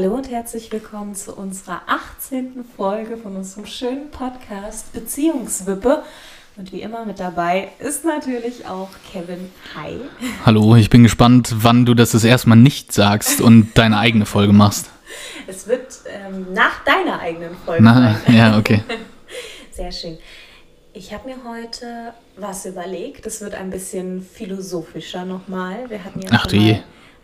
Hallo 0.00 0.14
und 0.14 0.30
herzlich 0.30 0.70
willkommen 0.70 1.16
zu 1.16 1.34
unserer 1.34 1.82
18. 1.88 2.64
Folge 2.76 3.16
von 3.16 3.34
unserem 3.34 3.66
schönen 3.66 4.12
Podcast 4.12 4.92
Beziehungswippe. 4.92 6.04
Und 6.56 6.70
wie 6.70 6.82
immer 6.82 7.04
mit 7.04 7.18
dabei 7.18 7.70
ist 7.80 8.04
natürlich 8.04 8.64
auch 8.68 8.90
Kevin. 9.10 9.50
Hi. 9.74 9.96
Hallo, 10.46 10.76
ich 10.76 10.88
bin 10.88 11.02
gespannt, 11.02 11.52
wann 11.56 11.84
du 11.84 11.94
das 11.94 12.12
das 12.12 12.22
erste 12.22 12.48
Mal 12.48 12.54
nicht 12.54 12.92
sagst 12.92 13.40
und 13.40 13.72
deine 13.74 13.98
eigene 13.98 14.24
Folge 14.24 14.52
machst. 14.52 14.88
Es 15.48 15.66
wird 15.66 16.02
ähm, 16.06 16.52
nach 16.54 16.84
deiner 16.84 17.18
eigenen 17.18 17.56
Folge 17.56 17.82
Na, 17.82 18.20
sein. 18.24 18.36
ja, 18.36 18.56
okay. 18.56 18.84
Sehr 19.72 19.90
schön. 19.90 20.16
Ich 20.92 21.12
habe 21.12 21.28
mir 21.28 21.38
heute 21.44 22.14
was 22.36 22.66
überlegt. 22.66 23.26
Das 23.26 23.40
wird 23.40 23.56
ein 23.56 23.70
bisschen 23.70 24.22
philosophischer 24.22 25.24
nochmal. 25.24 25.90
Wir 25.90 26.04
hatten 26.04 26.20
ja 26.20 26.28
Ach 26.30 26.46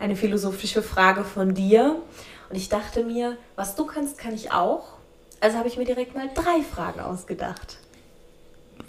eine 0.00 0.16
philosophische 0.16 0.82
Frage 0.82 1.25
von 1.25 1.54
dir. 1.54 2.03
Und 2.54 2.61
ich 2.61 2.68
dachte 2.68 3.03
mir, 3.03 3.36
was 3.57 3.75
du 3.75 3.85
kannst, 3.85 4.17
kann 4.17 4.32
ich 4.32 4.53
auch. 4.53 4.85
Also 5.40 5.58
habe 5.58 5.67
ich 5.67 5.76
mir 5.76 5.85
direkt 5.85 6.14
mal 6.14 6.31
drei 6.32 6.63
Fragen 6.63 7.00
ausgedacht. 7.00 7.79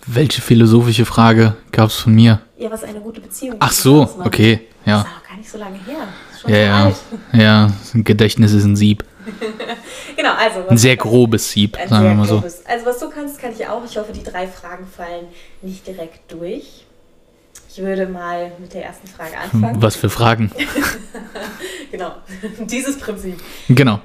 Welche 0.05 0.39
philosophische 0.39 1.03
Frage 1.03 1.55
gab 1.71 1.89
es 1.89 1.95
von 1.95 2.13
mir? 2.13 2.41
Ja, 2.59 2.69
was 2.69 2.83
eine 2.83 2.99
gute 2.99 3.21
Beziehung 3.21 3.55
Ach 3.57 3.71
so, 3.71 4.07
okay, 4.23 4.67
Das 4.83 4.91
ja. 4.91 4.99
ist 5.01 5.07
aber 5.07 5.27
gar 5.27 5.37
nicht 5.37 5.49
so 5.49 5.57
lange 5.57 5.77
her. 5.83 6.07
Das 6.31 6.41
schon 6.41 6.51
Ja, 6.51 6.57
ja, 6.57 6.83
alt. 6.85 6.95
ja. 7.33 7.71
Ein 7.95 8.03
Gedächtnis 8.03 8.51
ist 8.53 8.65
ein 8.65 8.75
Sieb. 8.75 9.03
Genau, 10.15 10.33
also. 10.33 10.67
Ein 10.67 10.77
sehr 10.77 10.95
grobes 10.95 11.49
Sieb, 11.49 11.75
sagen 11.89 12.05
wir 12.05 12.13
mal 12.13 12.27
so. 12.27 12.35
grobes. 12.35 12.63
Also 12.67 12.85
was 12.85 12.99
du 12.99 13.09
kannst, 13.09 13.39
kann 13.39 13.51
ich 13.51 13.67
auch. 13.67 13.83
Ich 13.83 13.97
hoffe, 13.97 14.13
die 14.13 14.23
drei 14.23 14.47
Fragen 14.47 14.85
fallen 14.85 15.25
nicht 15.63 15.87
direkt 15.87 16.31
durch. 16.31 16.84
Ich 17.75 17.81
würde 17.81 18.07
mal 18.07 18.53
mit 18.57 18.73
der 18.73 18.85
ersten 18.85 19.05
Frage 19.05 19.37
anfangen. 19.37 19.81
Was 19.81 19.97
für 19.97 20.09
Fragen? 20.09 20.49
Genau, 21.91 22.11
dieses 22.59 22.97
Prinzip. 22.99 23.39
Genau. 23.69 24.01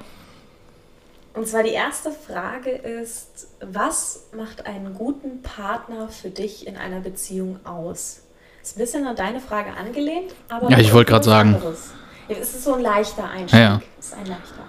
Und 1.33 1.45
zwar 1.45 1.63
die 1.63 1.71
erste 1.71 2.11
Frage 2.11 2.69
ist, 2.69 3.47
was 3.59 4.27
macht 4.37 4.65
einen 4.65 4.93
guten 4.93 5.41
Partner 5.41 6.07
für 6.07 6.29
dich 6.29 6.67
in 6.67 6.77
einer 6.77 7.01
Beziehung 7.01 7.59
aus? 7.65 8.21
Ist 8.61 8.77
ein 8.77 8.79
bisschen 8.79 9.05
an 9.07 9.15
deine 9.17 9.41
Frage 9.41 9.71
angelehnt, 9.73 10.33
aber 10.47 10.69
Ja, 10.69 10.77
ich 10.79 10.93
wollte 10.93 11.11
gerade 11.11 11.25
sagen. 11.25 11.55
anderes. 11.55 11.91
Es 12.29 12.53
ist 12.53 12.63
so 12.63 12.75
ein 12.75 12.81
leichter 12.81 13.29
Einstieg. 13.29 13.59
Ja, 13.59 13.65
ja. 13.65 13.81
Es 13.99 14.05
ist 14.07 14.13
ein 14.13 14.25
leichter. 14.27 14.63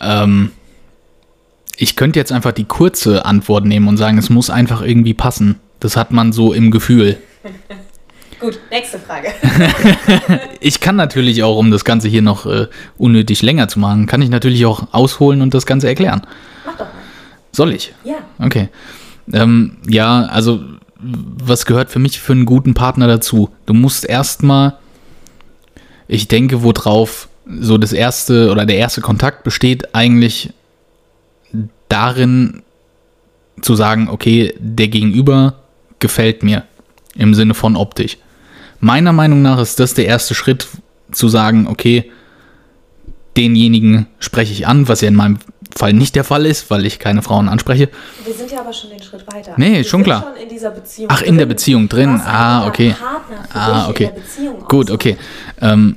Ähm, 0.00 0.52
ich 1.76 1.94
könnte 1.94 2.18
jetzt 2.18 2.32
einfach 2.32 2.52
die 2.52 2.64
kurze 2.64 3.24
Antwort 3.24 3.64
nehmen 3.64 3.86
und 3.86 3.96
sagen, 3.96 4.18
es 4.18 4.28
muss 4.30 4.50
einfach 4.50 4.82
irgendwie 4.82 5.14
passen. 5.14 5.60
Das 5.78 5.96
hat 5.96 6.10
man 6.10 6.32
so 6.32 6.52
im 6.52 6.70
Gefühl. 6.72 7.18
Gut, 8.40 8.58
nächste 8.70 8.98
Frage. 8.98 9.28
Ich 10.60 10.80
kann 10.80 10.96
natürlich 10.96 11.42
auch, 11.42 11.56
um 11.56 11.70
das 11.70 11.84
Ganze 11.84 12.08
hier 12.08 12.22
noch 12.22 12.44
äh, 12.46 12.66
unnötig 12.98 13.42
länger 13.42 13.68
zu 13.68 13.78
machen, 13.78 14.06
kann 14.06 14.20
ich 14.20 14.28
natürlich 14.28 14.66
auch 14.66 14.88
ausholen 14.92 15.40
und 15.40 15.54
das 15.54 15.64
Ganze 15.64 15.88
erklären. 15.88 16.22
Mach 16.66 16.72
doch 16.72 16.86
mal. 16.86 16.92
Soll 17.52 17.72
ich? 17.72 17.94
Ja, 18.04 18.16
Okay. 18.38 18.68
Ähm, 19.32 19.76
ja, 19.88 20.24
also 20.24 20.60
was 20.98 21.66
gehört 21.66 21.90
für 21.90 21.98
mich 21.98 22.20
für 22.20 22.32
einen 22.32 22.46
guten 22.46 22.74
Partner 22.74 23.06
dazu? 23.06 23.50
Du 23.66 23.74
musst 23.74 24.04
erstmal, 24.04 24.74
ich 26.08 26.28
denke, 26.28 26.62
worauf 26.62 27.28
so 27.60 27.78
das 27.78 27.92
erste 27.92 28.50
oder 28.50 28.66
der 28.66 28.76
erste 28.76 29.00
Kontakt 29.00 29.44
besteht, 29.44 29.94
eigentlich 29.94 30.52
darin 31.88 32.62
zu 33.62 33.74
sagen, 33.74 34.08
okay, 34.08 34.54
der 34.58 34.88
Gegenüber 34.88 35.54
gefällt 35.98 36.42
mir 36.42 36.64
im 37.14 37.34
Sinne 37.34 37.54
von 37.54 37.76
optisch. 37.76 38.16
Meiner 38.80 39.12
Meinung 39.12 39.42
nach 39.42 39.60
ist 39.60 39.78
das 39.78 39.94
der 39.94 40.06
erste 40.06 40.34
Schritt 40.34 40.66
zu 41.12 41.28
sagen, 41.28 41.66
okay, 41.66 42.10
denjenigen 43.36 44.06
spreche 44.18 44.52
ich 44.52 44.66
an, 44.66 44.88
was 44.88 45.02
ja 45.02 45.08
in 45.08 45.14
meinem 45.14 45.38
Fall 45.76 45.92
nicht 45.92 46.16
der 46.16 46.24
Fall 46.24 46.46
ist, 46.46 46.70
weil 46.70 46.84
ich 46.84 46.98
keine 46.98 47.22
Frauen 47.22 47.48
anspreche. 47.48 47.88
wir 48.24 48.34
sind 48.34 48.50
ja 48.50 48.60
aber 48.60 48.72
schon 48.72 48.90
den 48.90 49.02
Schritt 49.02 49.24
weiter. 49.32 49.52
Nee, 49.56 49.76
wir 49.76 49.84
schon 49.84 50.02
klar. 50.02 50.34
Schon 50.34 50.42
in 50.42 50.74
Beziehung 50.74 51.08
Ach, 51.12 51.22
in 51.22 51.36
der 51.36 51.46
drin. 51.46 51.48
Beziehung 51.48 51.88
drin. 51.88 52.20
Ah, 52.24 52.58
guter 52.58 52.68
okay. 52.68 52.94
Partner 52.98 53.44
für 53.48 53.58
Ah, 53.58 53.88
okay. 53.88 54.10
Der 54.14 54.20
Beziehung 54.20 54.64
Gut, 54.66 54.90
okay. 54.90 55.16
Ähm, 55.60 55.96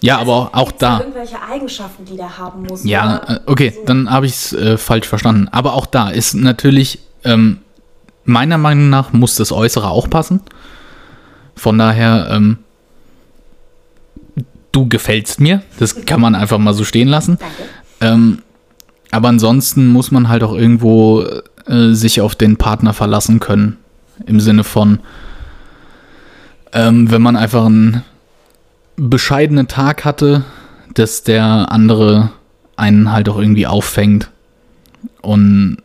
ja, 0.00 0.18
aber 0.18 0.32
auch, 0.32 0.54
auch 0.54 0.72
da 0.72 1.00
irgendwelche 1.00 1.36
Eigenschaften, 1.40 2.04
die 2.04 2.16
der 2.16 2.36
haben 2.36 2.64
muss? 2.68 2.84
Ja, 2.84 3.22
oder 3.22 3.30
äh, 3.30 3.40
okay, 3.46 3.72
so? 3.74 3.84
dann 3.86 4.10
habe 4.10 4.26
ich 4.26 4.32
es 4.32 4.52
äh, 4.52 4.76
falsch 4.76 5.08
verstanden. 5.08 5.48
Aber 5.50 5.72
auch 5.72 5.86
da 5.86 6.10
ist 6.10 6.34
natürlich, 6.34 6.98
ähm, 7.24 7.60
meiner 8.24 8.58
Meinung 8.58 8.90
nach, 8.90 9.14
muss 9.14 9.36
das 9.36 9.50
Äußere 9.52 9.88
auch 9.88 10.10
passen. 10.10 10.40
Von 11.56 11.78
daher, 11.78 12.28
ähm, 12.30 12.58
du 14.72 14.88
gefällst 14.88 15.40
mir. 15.40 15.62
Das 15.78 16.04
kann 16.04 16.20
man 16.20 16.34
einfach 16.34 16.58
mal 16.58 16.74
so 16.74 16.84
stehen 16.84 17.08
lassen. 17.08 17.38
Danke. 17.38 17.62
Ähm, 18.00 18.42
aber 19.10 19.28
ansonsten 19.28 19.88
muss 19.88 20.10
man 20.10 20.28
halt 20.28 20.42
auch 20.42 20.52
irgendwo 20.52 21.24
äh, 21.66 21.92
sich 21.92 22.20
auf 22.20 22.34
den 22.34 22.56
Partner 22.56 22.92
verlassen 22.92 23.40
können. 23.40 23.78
Im 24.26 24.40
Sinne 24.40 24.64
von, 24.64 24.98
ähm, 26.72 27.10
wenn 27.10 27.22
man 27.22 27.36
einfach 27.36 27.66
einen 27.66 28.02
bescheidenen 28.96 29.68
Tag 29.68 30.04
hatte, 30.04 30.44
dass 30.94 31.22
der 31.22 31.70
andere 31.72 32.30
einen 32.76 33.12
halt 33.12 33.28
auch 33.28 33.38
irgendwie 33.38 33.66
auffängt 33.66 34.30
und 35.20 35.78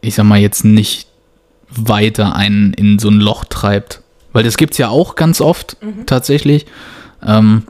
ich 0.00 0.14
sag 0.14 0.24
mal 0.24 0.38
jetzt 0.38 0.64
nicht 0.64 1.08
weiter 1.70 2.34
einen 2.36 2.72
in 2.74 2.98
so 2.98 3.08
ein 3.08 3.20
Loch 3.20 3.44
treibt. 3.44 4.02
Weil 4.38 4.44
das 4.44 4.56
gibt's 4.56 4.78
ja 4.78 4.88
auch 4.88 5.16
ganz 5.16 5.40
oft 5.40 5.78
tatsächlich. 6.06 6.66
Ähm, 7.26 7.64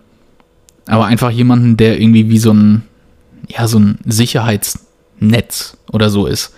aber 0.84 1.06
einfach 1.06 1.30
jemanden, 1.30 1.78
der 1.78 1.98
irgendwie 1.98 2.28
wie 2.28 2.38
so 2.38 2.52
ein, 2.52 2.82
ja, 3.48 3.66
so 3.66 3.78
ein 3.78 3.98
Sicherheitsnetz 4.04 5.78
oder 5.90 6.10
so 6.10 6.26
ist. 6.26 6.52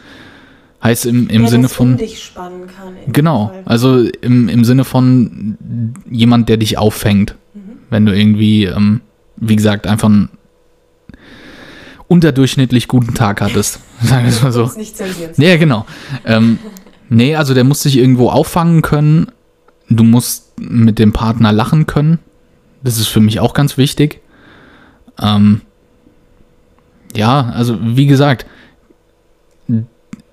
Heißt 0.83 1.07
im, 1.07 1.29
im 1.29 1.43
der 1.43 1.51
Sinne 1.53 1.69
von. 1.69 1.97
Dich 1.97 2.25
spannen 2.25 2.67
kann. 2.67 3.13
Genau, 3.13 3.51
Fall. 3.51 3.63
also 3.67 4.01
im, 4.21 4.49
im 4.49 4.65
Sinne 4.65 4.83
von 4.83 5.57
jemand, 6.11 6.49
der 6.49 6.57
dich 6.57 6.77
auffängt, 6.77 7.37
wenn 7.89 8.05
du 8.05 8.13
irgendwie, 8.13 8.65
ähm, 8.65 9.03
wie 9.37 9.55
gesagt, 9.55 9.87
einfach 9.87 10.09
einen 10.09 10.29
unterdurchschnittlich 12.09 12.89
guten 12.89 13.15
Tag 13.15 13.43
hattest. 13.43 13.79
Sagen 14.03 14.25
wir 14.25 14.31
es 14.31 14.43
mal 14.43 14.51
so. 14.51 14.65
Uns 14.65 14.77
nicht 14.77 14.97
zensieren. 14.97 15.31
Ja, 15.37 15.57
genau. 15.57 15.87
Ähm, 16.25 16.59
nee, 17.09 17.37
also 17.37 17.55
der 17.55 17.63
muss 17.63 17.85
dich 17.85 17.97
irgendwo 17.97 18.29
auffangen 18.29 18.83
können. 18.83 19.31
Du 19.91 20.05
musst 20.05 20.59
mit 20.59 20.99
dem 20.99 21.13
Partner 21.13 21.53
lachen 21.53 21.87
können. 21.87 22.21
Das 22.83 22.99
ist 22.99 23.09
für 23.09 23.21
mich 23.21 23.41
auch 23.41 23.53
ganz 23.53 23.77
wichtig. 23.77 24.21
Ähm, 25.21 25.61
ja, 27.15 27.51
also 27.51 27.79
wie 27.83 28.07
gesagt, 28.07 28.47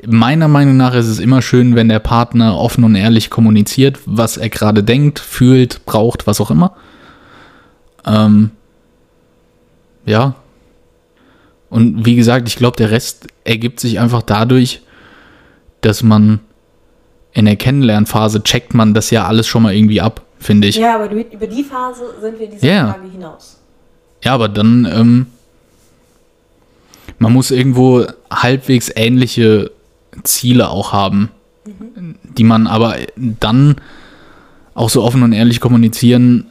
meiner 0.05 0.47
Meinung 0.47 0.77
nach 0.77 0.93
ist 0.93 1.07
es 1.07 1.19
immer 1.19 1.41
schön, 1.41 1.75
wenn 1.75 1.89
der 1.89 1.99
Partner 1.99 2.57
offen 2.57 2.83
und 2.83 2.95
ehrlich 2.95 3.29
kommuniziert, 3.29 3.99
was 4.05 4.37
er 4.37 4.49
gerade 4.49 4.83
denkt, 4.83 5.19
fühlt, 5.19 5.85
braucht, 5.85 6.27
was 6.27 6.39
auch 6.39 6.51
immer. 6.51 6.75
Ähm, 8.05 8.51
ja. 10.05 10.35
Und 11.69 12.05
wie 12.05 12.15
gesagt, 12.15 12.47
ich 12.47 12.55
glaube, 12.55 12.77
der 12.77 12.91
Rest 12.91 13.27
ergibt 13.43 13.79
sich 13.79 13.99
einfach 13.99 14.21
dadurch, 14.21 14.81
dass 15.81 16.03
man 16.03 16.39
in 17.37 17.45
der 17.45 17.55
Kennenlernphase 17.55 18.41
checkt 18.41 18.73
man 18.73 18.95
das 18.95 19.11
ja 19.11 19.27
alles 19.27 19.45
schon 19.45 19.61
mal 19.61 19.75
irgendwie 19.75 20.01
ab, 20.01 20.23
finde 20.39 20.67
ich. 20.69 20.77
Ja. 20.77 20.87
Ja, 20.87 20.95
aber 20.95 21.11
über 21.11 21.45
die 21.45 21.63
Phase 21.63 22.01
sind 22.19 22.39
wir 22.39 22.45
in 22.47 22.51
dieser 22.53 22.67
Ja. 22.67 22.93
Frage 22.93 23.09
hinaus. 23.11 23.59
aber 24.25 24.49
dann, 24.49 24.85
ähm, 24.91 25.27
man 27.19 27.31
muss 27.31 27.51
irgendwo 27.51 28.07
halbwegs 28.31 28.91
ähnliche 28.95 29.69
Ziele 30.23 30.69
auch 30.69 30.93
haben, 30.93 31.29
die 32.23 32.43
man 32.43 32.65
aber 32.65 32.95
dann 33.15 33.75
auch 34.73 34.89
so 34.89 35.03
offen 35.03 35.21
und 35.21 35.31
ehrlich 35.33 35.59
kommunizieren 35.59 36.47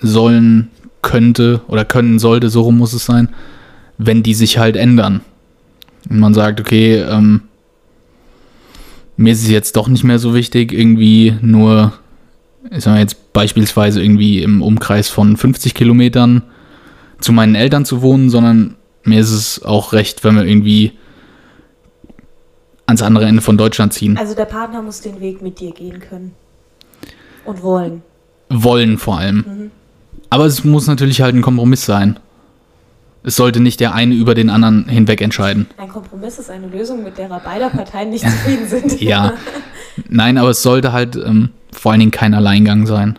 sollen 0.00 0.70
könnte 1.02 1.60
oder 1.68 1.84
können 1.84 2.18
sollte, 2.18 2.48
so 2.48 2.62
rum 2.62 2.78
muss 2.78 2.94
es 2.94 3.04
sein, 3.04 3.28
wenn 3.98 4.22
die 4.22 4.34
sich 4.34 4.56
halt 4.56 4.76
ändern. 4.76 5.20
Und 6.08 6.20
man 6.20 6.32
sagt, 6.32 6.58
okay, 6.58 6.96
ähm, 7.02 7.42
mir 9.22 9.32
ist 9.32 9.42
es 9.42 9.50
jetzt 9.50 9.76
doch 9.76 9.88
nicht 9.88 10.04
mehr 10.04 10.18
so 10.18 10.34
wichtig, 10.34 10.72
irgendwie 10.72 11.34
nur, 11.40 11.92
ich 12.70 12.84
sag 12.84 12.92
mal 12.92 13.00
jetzt 13.00 13.32
beispielsweise 13.32 14.02
irgendwie 14.02 14.42
im 14.42 14.62
Umkreis 14.62 15.08
von 15.08 15.36
50 15.36 15.74
Kilometern 15.74 16.42
zu 17.20 17.32
meinen 17.32 17.54
Eltern 17.54 17.84
zu 17.84 18.02
wohnen, 18.02 18.30
sondern 18.30 18.76
mir 19.04 19.20
ist 19.20 19.30
es 19.30 19.62
auch 19.62 19.92
recht, 19.92 20.24
wenn 20.24 20.34
wir 20.34 20.44
irgendwie 20.44 20.92
ans 22.86 23.02
andere 23.02 23.24
Ende 23.24 23.42
von 23.42 23.56
Deutschland 23.56 23.92
ziehen. 23.92 24.16
Also 24.18 24.34
der 24.34 24.44
Partner 24.44 24.82
muss 24.82 25.00
den 25.00 25.20
Weg 25.20 25.40
mit 25.40 25.60
dir 25.60 25.72
gehen 25.72 26.00
können. 26.00 26.32
Und 27.44 27.62
wollen. 27.62 28.02
Wollen 28.48 28.98
vor 28.98 29.18
allem. 29.18 29.70
Aber 30.30 30.46
es 30.46 30.64
muss 30.64 30.86
natürlich 30.86 31.22
halt 31.22 31.34
ein 31.34 31.42
Kompromiss 31.42 31.84
sein. 31.84 32.18
Es 33.24 33.36
sollte 33.36 33.60
nicht 33.60 33.78
der 33.80 33.94
eine 33.94 34.14
über 34.14 34.34
den 34.34 34.50
anderen 34.50 34.88
hinweg 34.88 35.20
entscheiden. 35.20 35.66
Ein 35.76 35.88
Kompromiss 35.88 36.38
ist 36.38 36.50
eine 36.50 36.66
Lösung, 36.66 37.04
mit 37.04 37.18
der 37.18 37.28
beider 37.28 37.70
Parteien 37.70 38.10
nicht 38.10 38.24
zufrieden 38.24 38.66
sind. 38.66 39.00
Ja. 39.00 39.34
Nein, 40.08 40.38
aber 40.38 40.50
es 40.50 40.62
sollte 40.62 40.92
halt 40.92 41.16
ähm, 41.16 41.50
vor 41.70 41.92
allen 41.92 42.00
Dingen 42.00 42.10
kein 42.10 42.34
Alleingang 42.34 42.86
sein. 42.86 43.18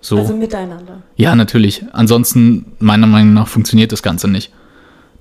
So. 0.00 0.18
Also 0.18 0.36
miteinander. 0.36 1.02
ja, 1.16 1.34
natürlich. 1.34 1.84
Ansonsten, 1.92 2.66
meiner 2.78 3.06
Meinung 3.06 3.34
nach, 3.34 3.48
funktioniert 3.48 3.90
das 3.92 4.02
Ganze 4.02 4.28
nicht. 4.28 4.52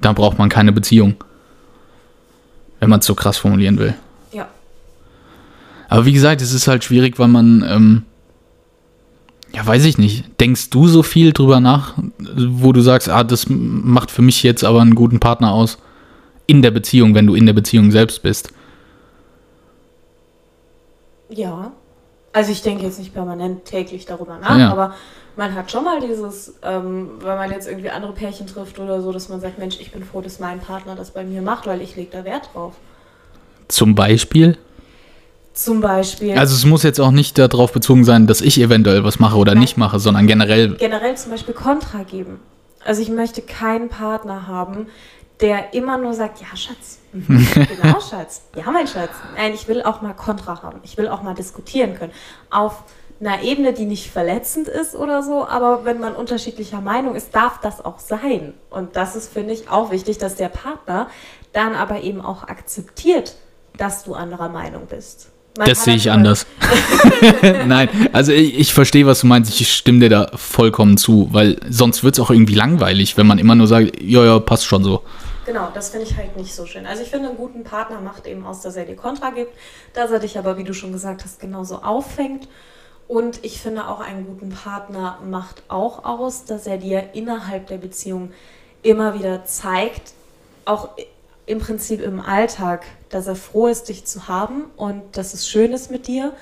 da 0.01 0.13
braucht 0.13 0.37
man 0.37 0.49
keine 0.49 0.71
Beziehung. 0.71 1.15
Wenn 2.79 2.89
man 2.89 2.99
es 2.99 3.05
so 3.05 3.15
krass 3.15 3.37
formulieren 3.37 3.79
will. 3.79 3.95
Ja. 4.31 4.47
Aber 5.89 6.05
wie 6.05 6.13
gesagt, 6.13 6.41
es 6.41 6.53
ist 6.53 6.67
halt 6.67 6.83
schwierig, 6.83 7.17
weil 7.17 7.27
man, 7.27 7.65
ähm, 7.67 8.03
ja, 9.53 9.65
weiß 9.65 9.85
ich 9.85 9.97
nicht. 9.97 10.25
Denkst 10.39 10.69
du 10.69 10.87
so 10.87 11.03
viel 11.03 11.31
drüber 11.33 11.59
nach, 11.59 11.93
wo 12.17 12.73
du 12.73 12.81
sagst, 12.81 13.09
ah, 13.09 13.23
das 13.23 13.45
macht 13.49 14.11
für 14.11 14.21
mich 14.21 14.43
jetzt 14.43 14.63
aber 14.63 14.81
einen 14.81 14.95
guten 14.95 15.19
Partner 15.19 15.51
aus? 15.51 15.77
In 16.45 16.61
der 16.61 16.71
Beziehung, 16.71 17.15
wenn 17.15 17.27
du 17.27 17.35
in 17.35 17.45
der 17.45 17.53
Beziehung 17.53 17.91
selbst 17.91 18.21
bist. 18.23 18.51
Ja. 21.29 21.71
Also 22.33 22.51
ich 22.51 22.61
denke 22.61 22.83
jetzt 22.85 22.99
nicht 22.99 23.13
permanent 23.13 23.65
täglich 23.65 24.05
darüber 24.05 24.37
nach, 24.37 24.57
Ja. 24.57 24.71
aber 24.71 24.93
man 25.35 25.55
hat 25.55 25.71
schon 25.71 25.83
mal 25.83 25.99
dieses, 26.01 26.55
ähm, 26.63 27.09
wenn 27.19 27.35
man 27.35 27.51
jetzt 27.51 27.67
irgendwie 27.67 27.89
andere 27.89 28.11
Pärchen 28.13 28.47
trifft 28.47 28.79
oder 28.79 29.01
so, 29.01 29.11
dass 29.11 29.29
man 29.29 29.39
sagt, 29.39 29.57
Mensch, 29.59 29.77
ich 29.79 29.91
bin 29.91 30.03
froh, 30.03 30.21
dass 30.21 30.39
mein 30.39 30.59
Partner 30.59 30.95
das 30.95 31.11
bei 31.11 31.23
mir 31.23 31.41
macht, 31.41 31.67
weil 31.67 31.81
ich 31.81 31.95
lege 31.95 32.09
da 32.11 32.25
Wert 32.25 32.49
drauf. 32.53 32.73
Zum 33.67 33.95
Beispiel. 33.95 34.57
Zum 35.57 35.81
Beispiel. 35.81 36.37
Also 36.37 36.53
es 36.53 36.65
muss 36.65 36.83
jetzt 36.83 36.99
auch 36.99 37.09
nicht 37.09 37.39
darauf 37.39 37.71
bezogen 37.71 38.05
sein, 38.05 38.27
dass 38.27 38.41
ich 38.41 38.61
eventuell 38.61 39.03
was 39.03 39.17
mache 39.17 39.37
oder 39.37 39.53
Nein. 39.53 39.61
nicht 39.61 39.75
mache, 39.75 39.99
sondern 39.99 40.27
generell. 40.27 40.75
generell 40.75 41.17
zum 41.17 41.31
Beispiel 41.31 41.55
Kontra 41.55 42.03
geben. 42.03 42.39
Also 42.85 43.01
ich 43.01 43.09
möchte 43.09 43.41
keinen 43.41 43.89
Partner 43.89 44.45
haben, 44.45 44.85
der 45.41 45.73
immer 45.73 45.97
nur 45.97 46.13
sagt, 46.13 46.41
ja, 46.41 46.55
Schatz. 46.55 46.99
Mhm, 47.11 47.47
genau, 47.81 47.99
Schatz. 47.99 48.43
Ja, 48.55 48.69
mein 48.69 48.87
Schatz. 48.87 49.09
Nein, 49.35 49.55
ich 49.55 49.67
will 49.67 49.81
auch 49.81 50.03
mal 50.03 50.13
Kontra 50.13 50.61
haben. 50.61 50.79
Ich 50.83 50.95
will 50.95 51.07
auch 51.07 51.23
mal 51.23 51.33
diskutieren 51.33 51.95
können. 51.95 52.11
Auf 52.51 52.83
einer 53.19 53.41
Ebene, 53.41 53.73
die 53.73 53.85
nicht 53.85 54.11
verletzend 54.11 54.67
ist 54.67 54.93
oder 54.93 55.23
so, 55.23 55.47
aber 55.47 55.85
wenn 55.85 55.99
man 55.99 56.13
unterschiedlicher 56.15 56.81
Meinung 56.81 57.15
ist, 57.15 57.33
darf 57.33 57.59
das 57.61 57.83
auch 57.83 57.97
sein. 57.97 58.53
Und 58.69 58.95
das 58.95 59.15
ist, 59.15 59.33
finde 59.33 59.53
ich, 59.53 59.71
auch 59.71 59.89
wichtig, 59.89 60.19
dass 60.19 60.35
der 60.35 60.49
Partner 60.49 61.07
dann 61.51 61.73
aber 61.73 62.01
eben 62.01 62.21
auch 62.21 62.43
akzeptiert, 62.43 63.33
dass 63.75 64.03
du 64.03 64.13
anderer 64.13 64.49
Meinung 64.49 64.85
bist. 64.85 65.31
Man 65.57 65.67
Das 65.67 65.83
sehe 65.83 65.95
ich 65.95 66.11
anders. 66.11 66.45
Nein, 67.67 67.89
also 68.13 68.31
ich, 68.31 68.59
ich 68.59 68.73
verstehe, 68.73 69.05
was 69.05 69.21
du 69.21 69.27
meinst. 69.27 69.59
Ich 69.59 69.73
stimme 69.73 69.99
dir 69.99 70.09
da 70.09 70.31
vollkommen 70.35 70.97
zu, 70.97 71.29
weil 71.31 71.57
sonst 71.69 72.03
wird 72.03 72.15
es 72.15 72.19
auch 72.19 72.29
irgendwie 72.29 72.55
langweilig, 72.55 73.17
wenn 73.17 73.27
man 73.27 73.39
immer 73.39 73.55
nur 73.55 73.67
sagt, 73.67 74.01
ja, 74.01 74.23
ja, 74.23 74.39
passt 74.39 74.65
schon 74.65 74.83
so. 74.83 75.03
Genau, 75.45 75.69
das 75.73 75.89
finde 75.89 76.05
ich 76.05 76.17
halt 76.17 76.35
nicht 76.35 76.53
so 76.53 76.65
schön. 76.65 76.85
Also 76.85 77.03
ich 77.03 77.09
finde, 77.09 77.29
einen 77.29 77.37
guten 77.37 77.63
Partner 77.63 78.01
macht 78.01 78.27
eben 78.27 78.45
aus, 78.45 78.61
dass 78.61 78.75
er 78.75 78.85
dir 78.85 78.97
Kontra 78.97 79.29
gibt, 79.29 79.51
dass 79.93 80.11
er 80.11 80.19
dich 80.19 80.37
aber, 80.37 80.57
wie 80.57 80.65
du 80.65 80.73
schon 80.73 80.91
gesagt 80.91 81.23
hast, 81.23 81.39
genauso 81.39 81.83
auffängt. 81.83 82.49
Und 83.07 83.45
ich 83.45 83.61
finde 83.61 83.87
auch, 83.87 84.01
einen 84.01 84.25
guten 84.25 84.49
Partner 84.49 85.19
macht 85.25 85.63
auch 85.69 86.03
aus, 86.03 86.43
dass 86.43 86.67
er 86.67 86.77
dir 86.77 87.11
innerhalb 87.13 87.67
der 87.67 87.77
Beziehung 87.77 88.31
immer 88.83 89.17
wieder 89.17 89.45
zeigt, 89.45 90.11
auch 90.65 90.89
im 91.47 91.59
Prinzip 91.59 92.01
im 92.01 92.19
Alltag, 92.19 92.85
dass 93.09 93.25
er 93.25 93.35
froh 93.35 93.67
ist, 93.67 93.89
dich 93.89 94.05
zu 94.05 94.27
haben 94.27 94.65
und 94.75 95.01
dass 95.17 95.33
es 95.33 95.47
schön 95.47 95.71
ist 95.73 95.89
mit 95.89 96.05
dir 96.05 96.33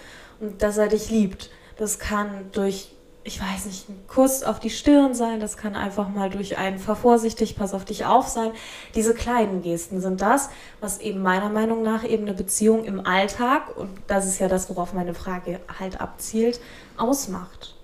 und 0.42 0.62
dass 0.62 0.78
er 0.78 0.88
dich 0.88 1.10
liebt. 1.10 1.52
Das 1.78 2.00
kann 2.00 2.28
durch, 2.52 2.90
ich 3.24 3.40
weiß 3.40 3.68
nicht, 3.68 3.88
ein 3.88 4.00
Kuss 4.08 4.42
auf 4.42 4.60
die 4.60 4.72
Stirn 4.72 5.14
sein, 5.14 5.40
das 5.40 5.58
kann 5.58 5.76
einfach 5.76 6.10
mal 6.10 6.32
durch 6.32 6.58
ein 6.58 6.80
Vervorsichtig, 6.80 7.56
pass 7.56 7.76
auf 7.76 7.86
dich 7.86 8.06
auf 8.06 8.28
sein. 8.28 8.50
Diese 8.96 9.14
kleinen 9.14 9.62
Gesten 9.62 10.02
sind 10.02 10.22
das, 10.22 10.50
was 10.82 11.00
eben 11.00 11.22
meiner 11.22 11.50
Meinung 11.50 11.84
nach 11.84 12.04
eben 12.04 12.24
eine 12.24 12.34
Beziehung 12.34 12.84
im 12.84 13.06
Alltag, 13.06 13.78
und 13.78 13.92
das 14.08 14.26
ist 14.26 14.40
ja 14.40 14.48
das, 14.48 14.70
worauf 14.72 14.94
meine 14.94 15.14
Frage 15.14 15.60
halt 15.80 16.02
abzielt, 16.02 16.60
ausmacht. 16.98 17.76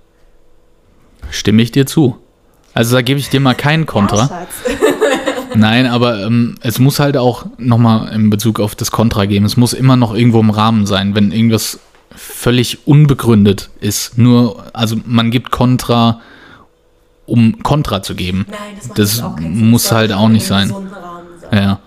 Stimme 1.30 1.62
ich 1.62 1.72
dir 1.72 1.86
zu. 1.86 2.18
Also 2.74 2.96
da 2.96 3.04
gebe 3.04 3.20
ich 3.20 3.30
dir 3.30 3.42
mal 3.42 3.54
keinen 3.54 3.86
Kontra. 3.86 4.26
Ja. 4.26 4.88
Nein, 5.56 5.86
aber 5.88 6.26
ähm, 6.26 6.56
es 6.62 6.80
muss 6.80 7.00
halt 7.00 7.18
auch 7.18 7.46
nochmal 7.58 8.14
in 8.14 8.30
Bezug 8.30 8.60
auf 8.60 8.76
das 8.76 8.92
Kontra 8.92 9.26
geben. 9.26 9.46
Es 9.46 9.58
muss 9.58 9.74
immer 9.74 9.96
noch 9.96 10.14
irgendwo 10.14 10.40
im 10.40 10.50
Rahmen 10.50 10.86
sein, 10.86 11.16
wenn 11.16 11.32
irgendwas 11.32 11.80
völlig 12.16 12.88
unbegründet 12.88 13.70
ist. 13.80 14.18
Nur, 14.18 14.66
also 14.74 14.98
man 15.06 15.32
gibt 15.32 15.52
Kontra, 15.52 16.22
um 17.26 17.62
Kontra 17.64 18.04
zu 18.04 18.16
geben. 18.16 18.46
Nein, 18.50 18.60
das, 18.96 19.18
Das 19.22 19.24
muss 19.40 19.92
halt 19.92 20.12
auch 20.12 20.30
nicht 20.30 20.46
sein. 20.46 20.70
sein. 20.70 21.64
Ja. 21.64 21.80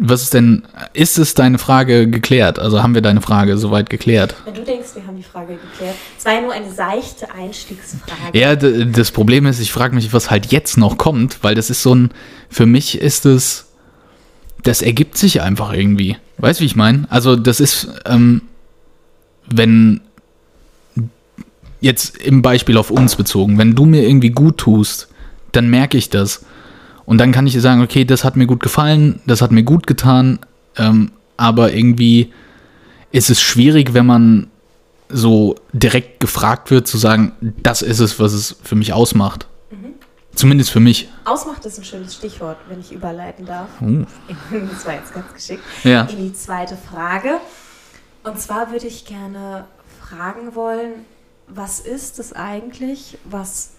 Was 0.00 0.22
ist 0.22 0.34
denn, 0.34 0.62
ist 0.92 1.18
es 1.18 1.34
deine 1.34 1.58
Frage 1.58 2.08
geklärt? 2.08 2.60
Also 2.60 2.82
haben 2.82 2.94
wir 2.94 3.02
deine 3.02 3.20
Frage 3.20 3.58
soweit 3.58 3.90
geklärt? 3.90 4.36
Wenn 4.44 4.54
du 4.54 4.62
denkst, 4.62 4.90
wir 4.94 5.04
haben 5.04 5.16
die 5.16 5.24
Frage 5.24 5.54
geklärt. 5.56 5.96
Es 6.16 6.24
war 6.24 6.34
ja 6.34 6.40
nur 6.40 6.52
eine 6.52 6.72
seichte 6.72 7.32
Einstiegsfrage. 7.34 8.38
Ja, 8.38 8.54
das 8.54 9.10
Problem 9.10 9.46
ist, 9.46 9.58
ich 9.58 9.72
frage 9.72 9.96
mich, 9.96 10.12
was 10.12 10.30
halt 10.30 10.52
jetzt 10.52 10.78
noch 10.78 10.98
kommt, 10.98 11.42
weil 11.42 11.56
das 11.56 11.68
ist 11.68 11.82
so 11.82 11.96
ein, 11.96 12.10
für 12.48 12.64
mich 12.64 13.00
ist 13.00 13.26
es, 13.26 13.66
das 14.62 14.82
ergibt 14.82 15.18
sich 15.18 15.42
einfach 15.42 15.72
irgendwie. 15.72 16.16
Weißt 16.38 16.60
du, 16.60 16.62
wie 16.62 16.66
ich 16.66 16.76
meine? 16.76 17.06
Also 17.10 17.34
das 17.34 17.58
ist, 17.58 17.88
ähm, 18.06 18.42
wenn, 19.48 20.00
jetzt 21.80 22.18
im 22.18 22.42
Beispiel 22.42 22.76
auf 22.76 22.92
uns 22.92 23.16
bezogen, 23.16 23.58
wenn 23.58 23.74
du 23.74 23.84
mir 23.84 24.06
irgendwie 24.06 24.30
gut 24.30 24.58
tust, 24.58 25.08
dann 25.52 25.70
merke 25.70 25.96
ich 25.96 26.10
das. 26.10 26.44
Und 27.08 27.16
dann 27.16 27.32
kann 27.32 27.46
ich 27.46 27.54
dir 27.54 27.62
sagen, 27.62 27.80
okay, 27.80 28.04
das 28.04 28.22
hat 28.22 28.36
mir 28.36 28.46
gut 28.46 28.62
gefallen, 28.62 29.22
das 29.24 29.40
hat 29.40 29.50
mir 29.50 29.62
gut 29.62 29.86
getan, 29.86 30.40
ähm, 30.76 31.10
aber 31.38 31.72
irgendwie 31.72 32.34
ist 33.12 33.30
es 33.30 33.40
schwierig, 33.40 33.94
wenn 33.94 34.04
man 34.04 34.48
so 35.08 35.54
direkt 35.72 36.20
gefragt 36.20 36.70
wird, 36.70 36.86
zu 36.86 36.98
sagen, 36.98 37.32
das 37.40 37.80
ist 37.80 38.00
es, 38.00 38.20
was 38.20 38.34
es 38.34 38.56
für 38.62 38.74
mich 38.74 38.92
ausmacht. 38.92 39.46
Zumindest 40.34 40.68
für 40.68 40.80
mich. 40.80 41.08
Ausmacht 41.24 41.64
ist 41.64 41.78
ein 41.78 41.84
schönes 41.84 42.14
Stichwort, 42.14 42.58
wenn 42.68 42.78
ich 42.78 42.92
überleiten 42.92 43.46
darf. 43.46 43.68
Uh. 43.80 44.04
Das 44.70 44.84
war 44.84 44.92
jetzt 44.92 45.14
ganz 45.14 45.32
geschickt. 45.32 45.62
Ja. 45.84 46.02
In 46.02 46.18
die 46.18 46.34
zweite 46.34 46.76
Frage. 46.76 47.40
Und 48.22 48.38
zwar 48.38 48.70
würde 48.70 48.86
ich 48.86 49.06
gerne 49.06 49.64
fragen 49.98 50.54
wollen, 50.54 50.92
was 51.46 51.80
ist 51.80 52.18
es 52.18 52.34
eigentlich, 52.34 53.16
was 53.24 53.70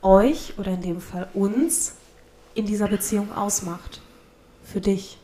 euch 0.00 0.54
oder 0.58 0.74
in 0.74 0.82
dem 0.82 1.00
Fall 1.00 1.26
uns 1.34 1.96
in 2.54 2.66
dieser 2.66 2.88
Beziehung 2.88 3.32
ausmacht? 3.32 4.00
Für 4.64 4.80
dich. 4.80 5.18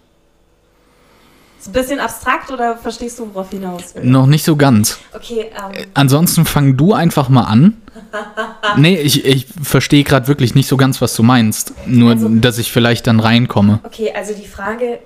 Ist 1.59 1.69
ein 1.69 1.73
bisschen 1.73 1.99
abstrakt 1.99 2.51
oder 2.53 2.77
verstehst 2.77 3.19
du, 3.19 3.29
worauf 3.35 3.51
hinaus 3.51 3.95
will? 3.95 4.05
Noch 4.05 4.27
nicht 4.27 4.45
so 4.45 4.55
ganz. 4.55 4.99
Okay, 5.13 5.47
ähm, 5.57 5.87
Ansonsten 5.95 6.45
fang 6.45 6.77
du 6.77 6.93
einfach 6.93 7.29
mal 7.29 7.45
an. 7.45 7.83
Nee, 8.77 8.97
ich, 9.01 9.25
ich 9.25 9.47
verstehe 9.63 10.05
gerade 10.05 10.29
wirklich 10.29 10.55
nicht 10.55 10.69
so 10.69 10.77
ganz, 10.77 11.01
was 11.01 11.17
du 11.17 11.23
meinst. 11.25 11.73
Nur, 11.87 12.13
Also- 12.13 12.29
dass 12.29 12.59
ich 12.59 12.71
vielleicht 12.71 13.07
dann 13.09 13.19
reinkomme. 13.19 13.81
Okay, 13.83 14.13
also 14.15 14.35
die 14.35 14.47
Frage 14.47 15.01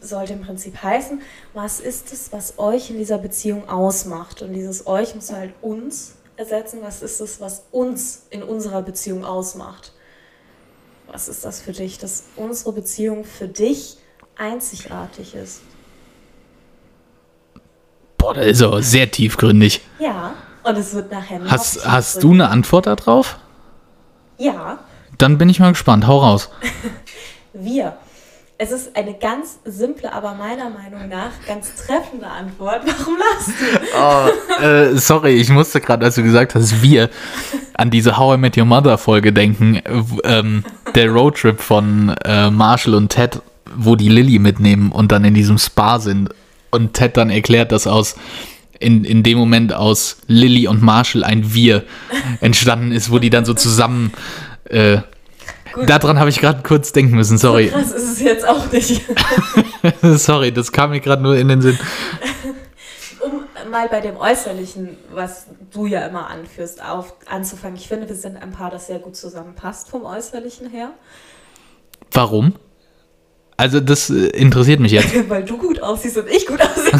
sollte 0.00 0.34
im 0.34 0.42
Prinzip 0.42 0.82
heißen, 0.82 1.22
was 1.54 1.80
ist 1.80 2.12
es, 2.12 2.32
was 2.32 2.58
euch 2.58 2.90
in 2.90 2.98
dieser 2.98 3.16
Beziehung 3.18 3.68
ausmacht? 3.70 4.42
Und 4.42 4.52
dieses 4.52 4.86
euch 4.86 5.14
muss 5.14 5.32
halt 5.32 5.54
uns 5.62 6.16
ersetzen. 6.36 6.80
Was 6.82 7.00
ist 7.02 7.20
es, 7.20 7.40
was 7.40 7.62
uns 7.70 8.26
in 8.30 8.42
unserer 8.42 8.82
Beziehung 8.82 9.24
ausmacht? 9.24 9.92
Was 11.14 11.28
ist 11.28 11.44
das 11.44 11.60
für 11.60 11.70
dich, 11.70 11.98
dass 11.98 12.24
unsere 12.34 12.72
Beziehung 12.72 13.24
für 13.24 13.46
dich 13.46 13.98
einzigartig 14.36 15.36
ist? 15.36 15.60
Boah, 18.18 18.34
das 18.34 18.46
ist 18.46 18.62
aber 18.62 18.82
sehr 18.82 19.08
tiefgründig. 19.08 19.80
Ja, 20.00 20.34
und 20.64 20.76
es 20.76 20.92
wird 20.92 21.12
nachher 21.12 21.38
noch 21.38 21.48
Hast, 21.48 21.86
hast 21.86 22.20
du 22.24 22.32
eine 22.32 22.48
Antwort 22.48 22.88
darauf? 22.88 23.38
Ja, 24.38 24.80
Dann 25.16 25.38
bin 25.38 25.48
ich 25.48 25.60
mal 25.60 25.70
gespannt. 25.70 26.08
Hau 26.08 26.18
raus. 26.18 26.50
wir. 27.52 27.96
Es 28.56 28.70
ist 28.70 28.96
eine 28.96 29.14
ganz 29.14 29.58
simple, 29.64 30.12
aber 30.12 30.34
meiner 30.34 30.70
Meinung 30.70 31.08
nach 31.08 31.32
ganz 31.44 31.74
treffende 31.74 32.28
Antwort. 32.28 32.82
Warum 32.86 33.16
lachst 33.18 33.48
du? 33.48 34.60
Oh, 34.60 34.64
äh, 34.64 34.96
sorry, 34.96 35.32
ich 35.32 35.48
musste 35.48 35.80
gerade, 35.80 36.04
als 36.04 36.14
du 36.14 36.22
gesagt 36.22 36.54
hast, 36.54 36.80
wir 36.80 37.10
an 37.74 37.90
diese 37.90 38.16
How 38.16 38.36
I 38.36 38.38
Met 38.38 38.56
Your 38.56 38.64
Mother 38.64 38.96
Folge 38.96 39.32
denken. 39.32 39.76
Äh, 39.76 40.02
ähm, 40.22 40.64
der 40.94 41.10
Roadtrip 41.10 41.60
von 41.60 42.14
äh, 42.24 42.48
Marshall 42.50 42.94
und 42.94 43.08
Ted, 43.08 43.42
wo 43.74 43.96
die 43.96 44.08
Lilly 44.08 44.38
mitnehmen 44.38 44.92
und 44.92 45.10
dann 45.10 45.24
in 45.24 45.34
diesem 45.34 45.58
Spa 45.58 45.98
sind. 45.98 46.30
Und 46.70 46.94
Ted 46.94 47.16
dann 47.16 47.30
erklärt, 47.30 47.72
dass 47.72 47.88
aus 47.88 48.14
in, 48.78 49.04
in 49.04 49.24
dem 49.24 49.36
Moment 49.36 49.72
aus 49.72 50.18
Lilly 50.28 50.68
und 50.68 50.80
Marshall 50.80 51.24
ein 51.24 51.54
Wir 51.54 51.82
entstanden 52.40 52.92
ist, 52.92 53.10
wo 53.10 53.18
die 53.18 53.30
dann 53.30 53.44
so 53.44 53.54
zusammen. 53.54 54.12
Äh, 54.66 54.98
Gut. 55.74 55.90
daran 55.90 56.20
habe 56.20 56.30
ich 56.30 56.40
gerade 56.40 56.62
kurz 56.62 56.92
denken 56.92 57.16
müssen, 57.16 57.36
sorry. 57.36 57.68
Krass 57.68 57.90
ist 57.90 58.12
es 58.12 58.20
jetzt 58.20 58.46
auch 58.46 58.70
nicht. 58.70 59.02
sorry, 60.02 60.52
das 60.52 60.70
kam 60.70 60.90
mir 60.90 61.00
gerade 61.00 61.20
nur 61.22 61.36
in 61.36 61.48
den 61.48 61.60
Sinn. 61.62 61.76
Um 63.20 63.42
mal 63.70 63.88
bei 63.88 64.00
dem 64.00 64.16
Äußerlichen, 64.16 64.96
was 65.12 65.46
du 65.72 65.86
ja 65.86 66.06
immer 66.06 66.28
anführst, 66.28 66.80
auf, 66.84 67.14
anzufangen. 67.28 67.76
Ich 67.76 67.88
finde, 67.88 68.08
wir 68.08 68.14
sind 68.14 68.36
ein 68.36 68.52
Paar, 68.52 68.70
das 68.70 68.86
sehr 68.86 69.00
gut 69.00 69.16
zusammenpasst 69.16 69.88
vom 69.88 70.04
Äußerlichen 70.04 70.70
her. 70.70 70.90
Warum? 72.12 72.54
Also, 73.56 73.80
das 73.80 74.10
äh, 74.10 74.28
interessiert 74.28 74.78
mich 74.78 74.92
jetzt. 74.92 75.28
Weil 75.28 75.44
du 75.44 75.58
gut 75.58 75.82
aussiehst 75.82 76.18
und 76.18 76.28
ich 76.28 76.46
gut 76.46 76.60
aussehe. 76.60 76.92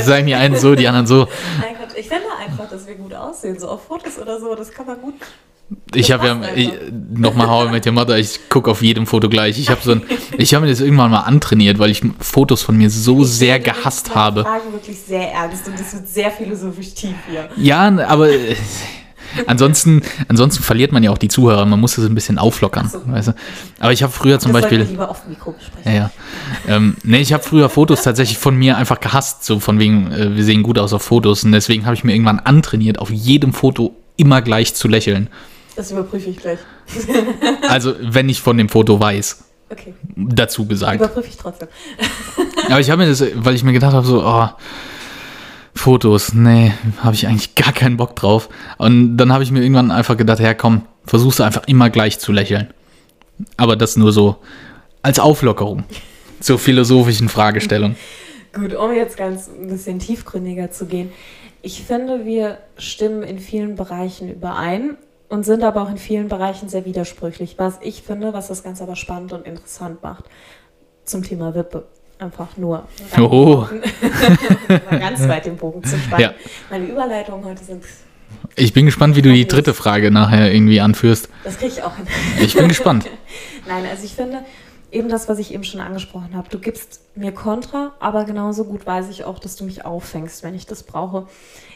Sagen 0.04 0.26
die 0.26 0.34
einen 0.34 0.56
so, 0.56 0.76
die 0.76 0.86
anderen 0.86 1.06
so. 1.06 1.26
Mein 1.60 1.76
Gott, 1.78 1.96
ich 1.96 2.08
finde 2.08 2.26
einfach, 2.38 2.68
dass 2.68 2.86
wir 2.86 2.94
gut 2.94 3.14
aussehen. 3.14 3.58
So 3.58 3.68
auf 3.68 3.84
Fotos 3.84 4.18
oder 4.18 4.38
so, 4.38 4.54
das 4.54 4.70
kann 4.70 4.86
man 4.86 5.00
gut 5.00 5.14
Ich 5.94 6.10
habe 6.10 6.26
ja, 6.26 6.40
ich, 6.54 6.72
nochmal 7.14 7.48
How 7.48 7.70
mit 7.70 7.86
Your 7.86 7.92
Mother, 7.92 8.18
ich 8.18 8.48
gucke 8.48 8.70
auf 8.70 8.82
jedem 8.82 9.06
Foto 9.06 9.28
gleich. 9.28 9.58
Ich 9.58 9.70
habe 9.70 9.80
so 9.82 9.92
ein, 9.92 10.02
ich 10.36 10.54
habe 10.54 10.64
mir 10.64 10.70
das 10.70 10.80
irgendwann 10.80 11.10
mal 11.10 11.20
antrainiert, 11.20 11.78
weil 11.78 11.90
ich 11.90 12.02
Fotos 12.18 12.62
von 12.62 12.76
mir 12.76 12.90
so 12.90 13.22
Ich 13.22 13.28
sehr 13.28 13.60
gehasst 13.60 14.14
habe. 14.14 14.42
Frage 14.42 14.72
wirklich 14.72 14.98
sehr 14.98 15.32
ernst 15.32 15.68
und 15.68 15.74
es 15.78 15.92
wird 15.94 16.08
sehr 16.08 16.30
philosophisch 16.30 16.94
tief 16.94 17.14
hier. 17.28 17.48
Ja, 17.56 17.86
aber 18.06 18.30
äh, 18.30 18.56
ansonsten, 19.46 20.02
ansonsten 20.28 20.62
verliert 20.62 20.90
man 20.90 21.04
ja 21.04 21.10
auch 21.10 21.18
die 21.18 21.28
Zuhörer. 21.28 21.64
Man 21.66 21.78
muss 21.78 21.96
das 21.96 22.04
ein 22.04 22.14
bisschen 22.14 22.38
auflockern. 22.38 22.88
So. 22.88 23.00
Weißt 23.06 23.28
du? 23.28 23.34
Aber 23.78 23.92
ich 23.92 24.02
habe 24.02 24.12
früher 24.12 24.40
zum 24.40 24.52
das 24.52 24.62
Beispiel. 24.62 24.80
wir 24.80 24.86
lieber 24.86 25.08
auf 25.08 25.26
Mikro 25.28 25.52
besprechen. 25.52 25.92
Ja, 25.92 25.98
ja. 25.98 26.10
Ähm, 26.68 26.96
nee, 27.04 27.20
ich 27.20 27.32
habe 27.32 27.44
früher 27.44 27.68
Fotos 27.68 28.02
tatsächlich 28.02 28.38
von 28.38 28.56
mir 28.56 28.76
einfach 28.76 28.98
gehasst, 28.98 29.44
so 29.44 29.60
von 29.60 29.78
wegen, 29.78 30.10
äh, 30.10 30.36
wir 30.36 30.44
sehen 30.44 30.62
gut 30.64 30.78
aus 30.78 30.92
auf 30.92 31.02
Fotos. 31.02 31.44
Und 31.44 31.52
deswegen 31.52 31.86
habe 31.86 31.94
ich 31.94 32.02
mir 32.02 32.12
irgendwann 32.12 32.40
antrainiert, 32.40 32.98
auf 32.98 33.10
jedem 33.10 33.52
Foto 33.52 33.94
immer 34.16 34.42
gleich 34.42 34.74
zu 34.74 34.88
lächeln. 34.88 35.28
Das 35.80 35.92
überprüfe 35.92 36.28
ich 36.28 36.36
gleich. 36.36 36.58
Also, 37.70 37.94
wenn 38.02 38.28
ich 38.28 38.42
von 38.42 38.58
dem 38.58 38.68
Foto 38.68 39.00
weiß, 39.00 39.44
Okay, 39.70 39.94
dazu 40.14 40.66
gesagt. 40.66 40.96
überprüfe 40.96 41.28
ich 41.28 41.38
trotzdem. 41.38 41.68
Aber 42.66 42.80
ich 42.80 42.90
habe 42.90 43.02
mir 43.02 43.08
das, 43.08 43.24
weil 43.36 43.54
ich 43.54 43.64
mir 43.64 43.72
gedacht 43.72 43.94
habe, 43.94 44.06
so, 44.06 44.22
oh, 44.22 44.48
Fotos, 45.74 46.34
nee, 46.34 46.74
habe 46.98 47.14
ich 47.14 47.26
eigentlich 47.26 47.54
gar 47.54 47.72
keinen 47.72 47.96
Bock 47.96 48.14
drauf. 48.14 48.50
Und 48.76 49.16
dann 49.16 49.32
habe 49.32 49.42
ich 49.42 49.52
mir 49.52 49.62
irgendwann 49.62 49.90
einfach 49.90 50.18
gedacht, 50.18 50.40
ja 50.40 50.52
komm, 50.52 50.82
versuchst 51.06 51.38
du 51.38 51.44
einfach 51.44 51.62
immer 51.66 51.88
gleich 51.88 52.18
zu 52.18 52.30
lächeln. 52.30 52.68
Aber 53.56 53.74
das 53.74 53.96
nur 53.96 54.12
so 54.12 54.36
als 55.00 55.18
Auflockerung 55.18 55.84
zur 56.40 56.58
philosophischen 56.58 57.30
Fragestellung. 57.30 57.96
Gut, 58.52 58.74
um 58.74 58.92
jetzt 58.92 59.16
ganz 59.16 59.48
ein 59.48 59.68
bisschen 59.68 59.98
tiefgründiger 59.98 60.70
zu 60.72 60.84
gehen. 60.84 61.10
Ich 61.62 61.82
finde, 61.84 62.26
wir 62.26 62.58
stimmen 62.76 63.22
in 63.22 63.38
vielen 63.38 63.76
Bereichen 63.76 64.30
überein 64.30 64.98
und 65.30 65.44
sind 65.44 65.62
aber 65.62 65.82
auch 65.82 65.90
in 65.90 65.96
vielen 65.96 66.28
Bereichen 66.28 66.68
sehr 66.68 66.84
widersprüchlich. 66.84 67.54
Was 67.56 67.78
ich 67.80 68.02
finde, 68.02 68.34
was 68.34 68.48
das 68.48 68.62
Ganze 68.62 68.82
aber 68.82 68.96
spannend 68.96 69.32
und 69.32 69.46
interessant 69.46 70.02
macht. 70.02 70.24
Zum 71.04 71.22
Thema 71.22 71.54
Wippe. 71.54 71.86
Einfach 72.18 72.56
nur. 72.58 72.86
Oh. 73.18 73.66
Mal 74.90 75.00
ganz 75.00 75.26
weit 75.26 75.46
den 75.46 75.56
Bogen 75.56 75.82
zu 75.82 75.96
spannen. 75.96 76.22
Ja. 76.22 76.34
Meine 76.68 76.86
Überleitungen 76.86 77.44
heute 77.44 77.64
sind. 77.64 77.82
Ich 78.56 78.74
bin 78.74 78.84
gespannt, 78.84 79.16
wie 79.16 79.22
du 79.22 79.32
die 79.32 79.46
dritte 79.46 79.72
Frage 79.72 80.10
nachher 80.10 80.52
irgendwie 80.52 80.80
anführst. 80.80 81.28
Das 81.44 81.56
kriege 81.56 81.72
ich 81.72 81.82
auch 81.82 81.96
hin. 81.96 82.06
Ich 82.40 82.54
bin 82.54 82.68
gespannt. 82.68 83.06
Nein, 83.68 83.86
also 83.90 84.04
ich 84.04 84.14
finde, 84.14 84.40
eben 84.90 85.08
das, 85.08 85.28
was 85.28 85.38
ich 85.38 85.54
eben 85.54 85.64
schon 85.64 85.80
angesprochen 85.80 86.34
habe, 86.34 86.48
du 86.50 86.58
gibst 86.58 87.00
mir 87.14 87.32
Kontra, 87.32 87.94
aber 88.00 88.24
genauso 88.24 88.64
gut 88.64 88.84
weiß 88.84 89.08
ich 89.08 89.24
auch, 89.24 89.38
dass 89.38 89.56
du 89.56 89.64
mich 89.64 89.84
auffängst, 89.84 90.42
wenn 90.42 90.54
ich 90.54 90.66
das 90.66 90.82
brauche. 90.82 91.26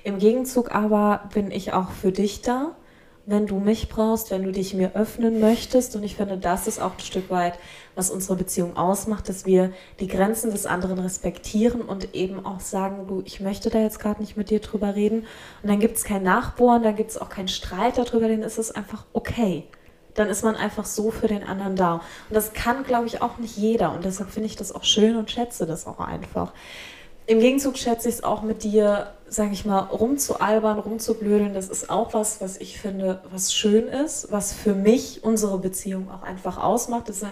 Im 0.02 0.18
Gegenzug 0.18 0.74
aber 0.74 1.28
bin 1.32 1.50
ich 1.50 1.72
auch 1.72 1.90
für 1.90 2.12
dich 2.12 2.42
da, 2.42 2.72
wenn 3.26 3.46
du 3.46 3.58
mich 3.58 3.88
brauchst, 3.88 4.30
wenn 4.30 4.42
du 4.42 4.52
dich 4.52 4.74
mir 4.74 4.94
öffnen 4.94 5.40
möchtest. 5.40 5.96
Und 5.96 6.02
ich 6.02 6.16
finde, 6.16 6.36
das 6.36 6.66
ist 6.66 6.80
auch 6.80 6.92
ein 6.92 7.00
Stück 7.00 7.30
weit, 7.30 7.54
was 7.94 8.10
unsere 8.10 8.36
Beziehung 8.36 8.76
ausmacht, 8.76 9.28
dass 9.28 9.46
wir 9.46 9.72
die 10.00 10.08
Grenzen 10.08 10.50
des 10.50 10.66
anderen 10.66 10.98
respektieren 10.98 11.80
und 11.80 12.14
eben 12.14 12.44
auch 12.44 12.60
sagen, 12.60 13.06
du, 13.06 13.22
ich 13.24 13.40
möchte 13.40 13.70
da 13.70 13.78
jetzt 13.78 13.98
gerade 13.98 14.20
nicht 14.20 14.36
mit 14.36 14.50
dir 14.50 14.60
drüber 14.60 14.94
reden. 14.94 15.26
Und 15.62 15.70
dann 15.70 15.80
gibt 15.80 15.96
es 15.96 16.04
kein 16.04 16.22
Nachbohren, 16.22 16.82
dann 16.82 16.96
gibt 16.96 17.10
es 17.10 17.18
auch 17.18 17.28
keinen 17.28 17.48
Streit 17.48 17.98
darüber, 17.98 18.28
dann 18.28 18.42
ist 18.42 18.58
es 18.58 18.70
einfach 18.70 19.04
okay 19.12 19.64
dann 20.14 20.28
ist 20.28 20.44
man 20.44 20.54
einfach 20.56 20.84
so 20.84 21.10
für 21.10 21.26
den 21.26 21.42
anderen 21.42 21.76
da. 21.76 21.94
Und 21.94 22.36
das 22.36 22.52
kann, 22.52 22.84
glaube 22.84 23.06
ich, 23.06 23.20
auch 23.20 23.38
nicht 23.38 23.56
jeder. 23.56 23.92
Und 23.92 24.04
deshalb 24.04 24.30
finde 24.30 24.46
ich 24.46 24.56
das 24.56 24.72
auch 24.72 24.84
schön 24.84 25.16
und 25.16 25.30
schätze 25.30 25.66
das 25.66 25.86
auch 25.86 25.98
einfach. 25.98 26.52
Im 27.26 27.40
Gegenzug 27.40 27.78
schätze 27.78 28.10
ich 28.10 28.16
es 28.16 28.22
auch 28.22 28.42
mit 28.42 28.64
dir, 28.64 29.14
sage 29.30 29.52
ich 29.54 29.64
mal, 29.64 29.78
rumzualbern, 29.78 30.78
rumzublödeln. 30.78 31.54
Das 31.54 31.70
ist 31.70 31.88
auch 31.88 32.12
was, 32.12 32.42
was 32.42 32.58
ich 32.58 32.78
finde, 32.78 33.22
was 33.32 33.54
schön 33.54 33.88
ist, 33.88 34.30
was 34.30 34.52
für 34.52 34.74
mich 34.74 35.24
unsere 35.24 35.56
Beziehung 35.56 36.10
auch 36.10 36.22
einfach 36.22 36.62
ausmacht. 36.62 37.08
Das 37.08 37.24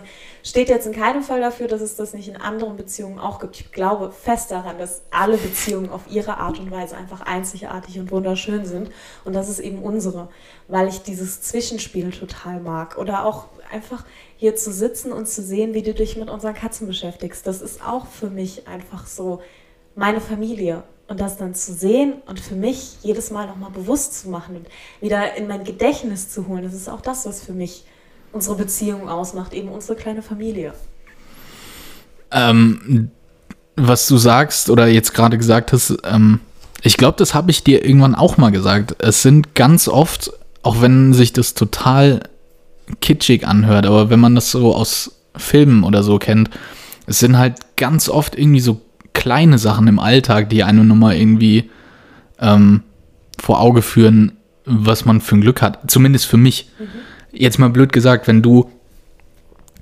steht 0.42 0.70
jetzt 0.70 0.86
in 0.86 0.94
keinem 0.94 1.22
Fall 1.22 1.42
dafür, 1.42 1.68
dass 1.68 1.82
es 1.82 1.94
das 1.94 2.14
nicht 2.14 2.28
in 2.28 2.38
anderen 2.38 2.78
Beziehungen 2.78 3.18
auch 3.18 3.38
gibt. 3.38 3.60
Ich 3.60 3.70
glaube 3.70 4.12
fest 4.12 4.50
daran, 4.50 4.78
dass 4.78 5.02
alle 5.10 5.36
Beziehungen 5.36 5.90
auf 5.90 6.02
ihre 6.08 6.38
Art 6.38 6.58
und 6.58 6.70
Weise 6.70 6.96
einfach 6.96 7.20
einzigartig 7.20 8.00
und 8.00 8.10
wunderschön 8.10 8.64
sind. 8.64 8.90
Und 9.26 9.34
das 9.34 9.50
ist 9.50 9.58
eben 9.58 9.82
unsere, 9.82 10.30
weil 10.68 10.88
ich 10.88 11.02
dieses 11.02 11.42
Zwischenspiel 11.42 12.12
total 12.12 12.60
mag. 12.60 12.96
Oder 12.96 13.26
auch 13.26 13.48
einfach 13.70 14.06
hier 14.38 14.56
zu 14.56 14.72
sitzen 14.72 15.12
und 15.12 15.28
zu 15.28 15.42
sehen, 15.42 15.74
wie 15.74 15.82
du 15.82 15.92
dich 15.92 16.16
mit 16.16 16.30
unseren 16.30 16.54
Katzen 16.54 16.86
beschäftigst. 16.86 17.46
Das 17.46 17.60
ist 17.60 17.86
auch 17.86 18.06
für 18.06 18.30
mich 18.30 18.66
einfach 18.66 19.06
so 19.06 19.42
meine 19.94 20.20
Familie. 20.20 20.84
Und 21.08 21.20
das 21.20 21.36
dann 21.36 21.54
zu 21.54 21.74
sehen 21.74 22.14
und 22.26 22.40
für 22.40 22.54
mich 22.54 22.96
jedes 23.02 23.30
Mal 23.30 23.46
nochmal 23.46 23.70
bewusst 23.70 24.18
zu 24.18 24.30
machen 24.30 24.56
und 24.56 24.66
wieder 25.02 25.36
in 25.36 25.46
mein 25.46 25.62
Gedächtnis 25.62 26.30
zu 26.30 26.46
holen, 26.48 26.62
das 26.62 26.72
ist 26.72 26.88
auch 26.88 27.02
das, 27.02 27.26
was 27.26 27.42
für 27.42 27.52
mich 27.52 27.84
unsere 28.32 28.56
Beziehung 28.56 29.10
ausmacht, 29.10 29.52
eben 29.52 29.68
unsere 29.68 29.94
kleine 29.94 30.22
Familie. 30.22 30.72
Ähm, 32.30 33.10
was 33.76 34.06
du 34.08 34.16
sagst 34.16 34.70
oder 34.70 34.86
jetzt 34.86 35.12
gerade 35.12 35.36
gesagt 35.36 35.72
hast, 35.72 35.98
ähm, 36.04 36.40
ich 36.82 36.96
glaube, 36.96 37.18
das 37.18 37.34
habe 37.34 37.50
ich 37.50 37.62
dir 37.62 37.84
irgendwann 37.84 38.14
auch 38.14 38.38
mal 38.38 38.50
gesagt. 38.50 38.96
Es 38.98 39.22
sind 39.22 39.54
ganz 39.54 39.88
oft, 39.88 40.32
auch 40.62 40.80
wenn 40.80 41.12
sich 41.12 41.32
das 41.32 41.54
total 41.54 42.22
kitschig 43.00 43.46
anhört, 43.46 43.86
aber 43.86 44.10
wenn 44.10 44.20
man 44.20 44.34
das 44.34 44.50
so 44.50 44.74
aus 44.74 45.12
Filmen 45.36 45.84
oder 45.84 46.02
so 46.02 46.18
kennt, 46.18 46.50
es 47.06 47.18
sind 47.18 47.38
halt 47.38 47.76
ganz 47.76 48.08
oft 48.08 48.36
irgendwie 48.36 48.60
so 48.60 48.80
kleine 49.12 49.58
Sachen 49.58 49.88
im 49.88 49.98
Alltag, 49.98 50.50
die 50.50 50.64
einem 50.64 50.88
nochmal 50.88 51.16
irgendwie 51.16 51.70
ähm, 52.40 52.82
vor 53.38 53.60
Auge 53.60 53.82
führen, 53.82 54.32
was 54.64 55.04
man 55.04 55.20
für 55.20 55.36
ein 55.36 55.40
Glück 55.40 55.62
hat. 55.62 55.90
Zumindest 55.90 56.26
für 56.26 56.36
mich. 56.36 56.68
Jetzt 57.32 57.58
mal 57.58 57.70
blöd 57.70 57.92
gesagt, 57.92 58.28
wenn 58.28 58.42
du 58.42 58.70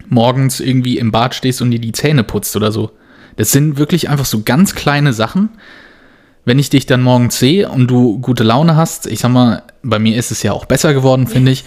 morgens 0.08 0.60
irgendwie 0.60 0.98
im 0.98 1.10
Bad 1.10 1.34
stehst 1.34 1.62
und 1.62 1.70
dir 1.70 1.80
die 1.80 1.92
Zähne 1.92 2.24
putzt 2.24 2.54
oder 2.56 2.72
so. 2.72 2.90
Das 3.36 3.52
sind 3.52 3.78
wirklich 3.78 4.08
einfach 4.08 4.24
so 4.24 4.42
ganz 4.42 4.74
kleine 4.74 5.12
Sachen. 5.12 5.50
Wenn 6.44 6.58
ich 6.58 6.70
dich 6.70 6.86
dann 6.86 7.02
morgens 7.02 7.38
sehe 7.38 7.68
und 7.68 7.88
du 7.88 8.18
gute 8.18 8.44
Laune 8.44 8.76
hast, 8.76 9.06
ich 9.06 9.20
sag 9.20 9.30
mal, 9.30 9.62
bei 9.82 9.98
mir 9.98 10.16
ist 10.16 10.30
es 10.30 10.42
ja 10.42 10.52
auch 10.52 10.64
besser 10.64 10.94
geworden, 10.94 11.26
finde 11.28 11.52
ich. 11.52 11.64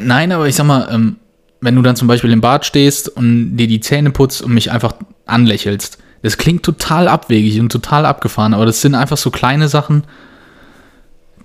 Nein, 0.00 0.32
aber 0.32 0.48
ich 0.48 0.54
sag 0.54 0.66
mal, 0.66 0.88
ähm, 0.90 1.16
wenn 1.60 1.76
du 1.76 1.82
dann 1.82 1.96
zum 1.96 2.08
Beispiel 2.08 2.32
im 2.32 2.40
Bad 2.40 2.64
stehst 2.64 3.08
und 3.08 3.56
dir 3.56 3.66
die 3.66 3.80
Zähne 3.80 4.10
putzt 4.10 4.42
und 4.42 4.52
mich 4.52 4.70
einfach 4.70 4.94
anlächelst, 5.26 5.98
das 6.22 6.36
klingt 6.38 6.62
total 6.62 7.08
abwegig 7.08 7.58
und 7.60 7.70
total 7.72 8.04
abgefahren, 8.06 8.54
aber 8.54 8.66
das 8.66 8.80
sind 8.80 8.94
einfach 8.94 9.16
so 9.16 9.30
kleine 9.30 9.68
Sachen, 9.68 10.04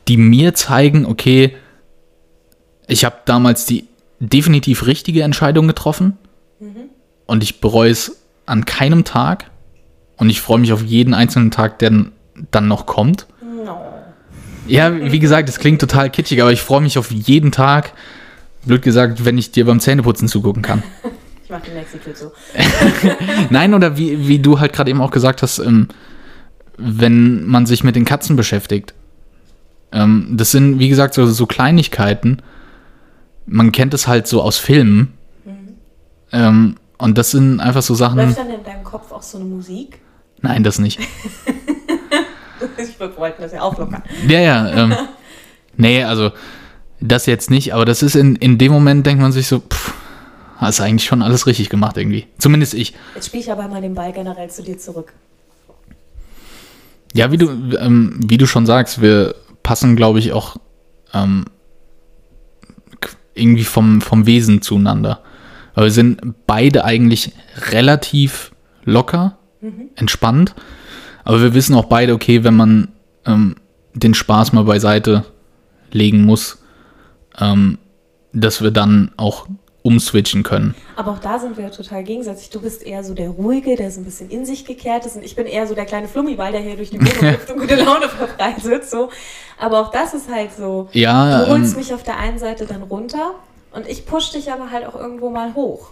die 0.07 0.17
mir 0.17 0.53
zeigen, 0.53 1.05
okay, 1.05 1.55
ich 2.87 3.05
habe 3.05 3.15
damals 3.25 3.65
die 3.65 3.87
definitiv 4.19 4.85
richtige 4.85 5.23
Entscheidung 5.23 5.67
getroffen 5.67 6.17
und 7.25 7.43
ich 7.43 7.59
bereue 7.61 7.89
es 7.91 8.17
an 8.45 8.65
keinem 8.65 9.03
Tag 9.03 9.49
und 10.17 10.29
ich 10.29 10.41
freue 10.41 10.59
mich 10.59 10.71
auf 10.73 10.83
jeden 10.83 11.13
einzelnen 11.13 11.51
Tag, 11.51 11.79
der 11.79 11.89
dann- 11.89 12.11
dann 12.51 12.67
noch 12.67 12.85
kommt. 12.85 13.25
No. 13.65 13.79
Ja, 14.67 15.11
wie 15.11 15.19
gesagt, 15.19 15.47
es 15.49 15.57
klingt 15.59 15.79
total 15.81 16.09
kitschig, 16.09 16.41
aber 16.41 16.51
ich 16.51 16.61
freue 16.61 16.81
mich 16.81 16.97
auf 16.97 17.11
jeden 17.11 17.51
Tag, 17.51 17.93
blöd 18.65 18.81
gesagt, 18.81 19.25
wenn 19.25 19.37
ich 19.37 19.51
dir 19.51 19.65
beim 19.65 19.79
Zähneputzen 19.79 20.27
zugucken 20.27 20.61
kann. 20.61 20.83
Die 21.63 21.71
nächste 21.71 21.99
Tür 21.99 22.15
zu. 22.15 22.31
Nein, 23.49 23.73
oder 23.73 23.97
wie, 23.97 24.27
wie 24.27 24.39
du 24.39 24.59
halt 24.59 24.73
gerade 24.73 24.89
eben 24.89 25.01
auch 25.01 25.11
gesagt 25.11 25.41
hast, 25.41 25.59
ähm, 25.59 25.87
wenn 26.77 27.45
man 27.45 27.65
sich 27.65 27.83
mit 27.83 27.95
den 27.95 28.05
Katzen 28.05 28.35
beschäftigt. 28.35 28.93
Ähm, 29.91 30.29
das 30.31 30.51
sind, 30.51 30.79
wie 30.79 30.89
gesagt, 30.89 31.13
so, 31.13 31.25
so 31.27 31.45
Kleinigkeiten. 31.45 32.41
Man 33.45 33.71
kennt 33.71 33.93
es 33.93 34.07
halt 34.07 34.27
so 34.27 34.41
aus 34.41 34.57
Filmen. 34.57 35.13
Ähm, 36.31 36.75
und 36.97 37.17
das 37.17 37.31
sind 37.31 37.59
einfach 37.59 37.81
so 37.81 37.93
Sachen. 37.93 38.17
Läuft 38.17 38.37
dann 38.37 38.49
in 38.49 38.63
deinem 38.63 38.83
Kopf 38.83 39.11
auch 39.11 39.21
so 39.21 39.37
eine 39.37 39.45
Musik? 39.45 39.99
Nein, 40.41 40.63
das 40.63 40.79
nicht. 40.79 40.99
Ich 42.77 42.99
wollte 42.99 43.41
das 43.41 43.51
ja 43.51 43.61
auflockern. 43.61 44.01
Ja, 44.27 44.39
ja. 44.39 44.69
Ähm, 44.71 44.95
nee, 45.77 46.03
also 46.03 46.31
das 46.99 47.25
jetzt 47.25 47.49
nicht, 47.49 47.73
aber 47.73 47.85
das 47.85 48.01
ist 48.01 48.15
in, 48.15 48.35
in 48.37 48.57
dem 48.57 48.71
Moment, 48.71 49.05
denkt 49.05 49.21
man 49.21 49.31
sich 49.31 49.47
so, 49.47 49.59
pff, 49.59 49.93
hast 50.55 50.81
eigentlich 50.81 51.07
schon 51.07 51.21
alles 51.21 51.47
richtig 51.47 51.69
gemacht 51.69 51.97
irgendwie. 51.97 52.27
Zumindest 52.37 52.73
ich. 52.73 52.93
Jetzt 53.15 53.27
spiele 53.27 53.43
ich 53.43 53.51
aber 53.51 53.67
mal 53.67 53.81
den 53.81 53.93
Ball 53.93 54.11
generell 54.11 54.49
zu 54.49 54.63
dir 54.63 54.77
zurück. 54.77 55.13
Ja, 57.13 57.31
wie 57.31 57.37
du, 57.37 57.49
ähm, 57.77 58.19
wie 58.25 58.37
du 58.37 58.45
schon 58.45 58.65
sagst, 58.65 59.01
wir 59.01 59.35
passen, 59.63 59.95
glaube 59.95 60.19
ich, 60.19 60.33
auch 60.33 60.57
ähm, 61.13 61.45
irgendwie 63.33 63.63
vom, 63.63 64.01
vom 64.01 64.25
Wesen 64.25 64.61
zueinander. 64.61 65.21
Aber 65.73 65.85
wir 65.85 65.91
sind 65.91 66.21
beide 66.47 66.85
eigentlich 66.85 67.33
relativ 67.71 68.51
locker, 68.85 69.37
entspannt. 69.95 70.55
Aber 71.23 71.41
wir 71.41 71.53
wissen 71.53 71.75
auch 71.75 71.85
beide, 71.85 72.13
okay, 72.13 72.43
wenn 72.43 72.55
man 72.55 72.89
ähm, 73.25 73.55
den 73.93 74.13
Spaß 74.13 74.53
mal 74.53 74.63
beiseite 74.63 75.25
legen 75.91 76.23
muss, 76.23 76.63
ähm, 77.39 77.77
dass 78.31 78.61
wir 78.61 78.71
dann 78.71 79.11
auch 79.17 79.47
umswitchen 79.85 80.41
können. 80.41 80.73
Aber 80.95 81.11
auch 81.11 81.19
da 81.19 81.37
sind 81.37 81.57
wir 81.57 81.65
ja 81.65 81.69
total 81.69 82.03
gegensätzlich. 82.03 82.49
Du 82.49 82.59
bist 82.59 82.81
eher 82.81 83.03
so 83.03 83.13
der 83.13 83.29
Ruhige, 83.29 83.75
der 83.75 83.91
so 83.91 84.01
ein 84.01 84.03
bisschen 84.03 84.31
in 84.31 84.43
sich 84.43 84.65
gekehrt 84.65 85.05
ist. 85.05 85.15
Und 85.15 85.23
ich 85.23 85.35
bin 85.35 85.45
eher 85.45 85.67
so 85.67 85.75
der 85.75 85.85
kleine 85.85 86.07
Flummiball, 86.07 86.51
der 86.51 86.61
hier 86.61 86.75
durch 86.75 86.89
die 86.89 86.99
Wohnung 86.99 87.31
hüpft 87.33 87.51
und 87.51 87.59
gute 87.59 87.75
Laune 87.75 88.09
verbreitet. 88.09 88.89
So. 88.89 89.11
Aber 89.59 89.79
auch 89.81 89.91
das 89.91 90.15
ist 90.15 90.27
halt 90.27 90.49
so. 90.57 90.89
Ja, 90.91 91.45
du 91.45 91.51
holst 91.51 91.73
ähm, 91.73 91.79
mich 91.79 91.93
auf 91.93 92.01
der 92.01 92.17
einen 92.17 92.39
Seite 92.39 92.65
dann 92.65 92.81
runter 92.81 93.35
und 93.73 93.87
ich 93.87 94.07
push 94.07 94.31
dich 94.31 94.51
aber 94.51 94.71
halt 94.71 94.87
auch 94.87 94.95
irgendwo 94.95 95.29
mal 95.29 95.53
hoch. 95.53 95.91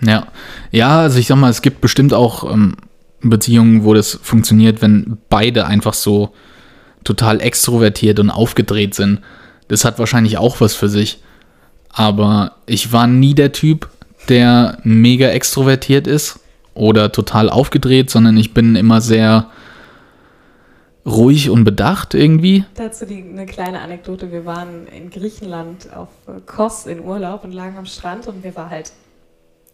Ja, 0.00 0.28
ja, 0.70 1.00
also 1.00 1.18
ich 1.18 1.26
sag 1.26 1.36
mal, 1.36 1.50
es 1.50 1.62
gibt 1.62 1.80
bestimmt 1.80 2.14
auch 2.14 2.48
ähm, 2.48 2.76
Beziehungen, 3.22 3.82
wo 3.82 3.92
das 3.92 4.20
funktioniert, 4.22 4.82
wenn 4.82 5.18
beide 5.28 5.66
einfach 5.66 5.94
so 5.94 6.32
total 7.02 7.40
extrovertiert 7.40 8.20
und 8.20 8.30
aufgedreht 8.30 8.94
sind. 8.94 9.20
Das 9.66 9.84
hat 9.84 9.98
wahrscheinlich 9.98 10.38
auch 10.38 10.60
was 10.60 10.74
für 10.74 10.88
sich. 10.88 11.20
Aber 11.92 12.56
ich 12.66 12.92
war 12.92 13.06
nie 13.06 13.34
der 13.34 13.52
Typ, 13.52 13.88
der 14.28 14.78
mega 14.82 15.28
extrovertiert 15.28 16.06
ist 16.06 16.40
oder 16.74 17.12
total 17.12 17.50
aufgedreht, 17.50 18.10
sondern 18.10 18.36
ich 18.36 18.54
bin 18.54 18.76
immer 18.76 19.00
sehr 19.00 19.50
ruhig 21.04 21.50
und 21.50 21.64
bedacht 21.64 22.14
irgendwie. 22.14 22.64
Dazu 22.74 23.04
die, 23.06 23.22
eine 23.22 23.46
kleine 23.46 23.80
Anekdote. 23.80 24.30
Wir 24.30 24.46
waren 24.46 24.86
in 24.86 25.10
Griechenland 25.10 25.92
auf 25.94 26.08
Kos 26.46 26.86
in 26.86 27.00
Urlaub 27.00 27.44
und 27.44 27.52
lagen 27.52 27.76
am 27.76 27.86
Strand 27.86 28.26
und 28.28 28.44
mir 28.44 28.54
war 28.56 28.70
halt 28.70 28.92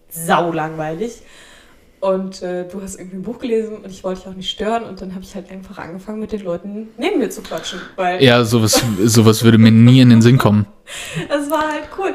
saulangweilig. 0.08 1.22
Und 2.00 2.42
äh, 2.42 2.64
du 2.68 2.80
hast 2.80 2.96
irgendwie 2.96 3.16
ein 3.16 3.22
Buch 3.22 3.38
gelesen 3.40 3.78
und 3.78 3.90
ich 3.90 4.04
wollte 4.04 4.20
dich 4.20 4.28
auch 4.30 4.34
nicht 4.36 4.50
stören 4.50 4.84
und 4.84 5.00
dann 5.00 5.14
habe 5.14 5.24
ich 5.24 5.34
halt 5.34 5.50
einfach 5.50 5.78
angefangen 5.78 6.20
mit 6.20 6.30
den 6.30 6.42
Leuten 6.44 6.88
neben 6.96 7.18
mir 7.18 7.28
zu 7.28 7.42
quatschen. 7.42 7.80
Weil 7.96 8.22
Ja, 8.22 8.44
sowas, 8.44 8.80
sowas 9.04 9.42
würde 9.42 9.58
mir 9.58 9.72
nie 9.72 10.00
in 10.00 10.10
den 10.10 10.22
Sinn 10.22 10.38
kommen. 10.38 10.66
Das 11.28 11.50
war 11.50 11.68
halt 11.70 11.82
cool. 11.98 12.14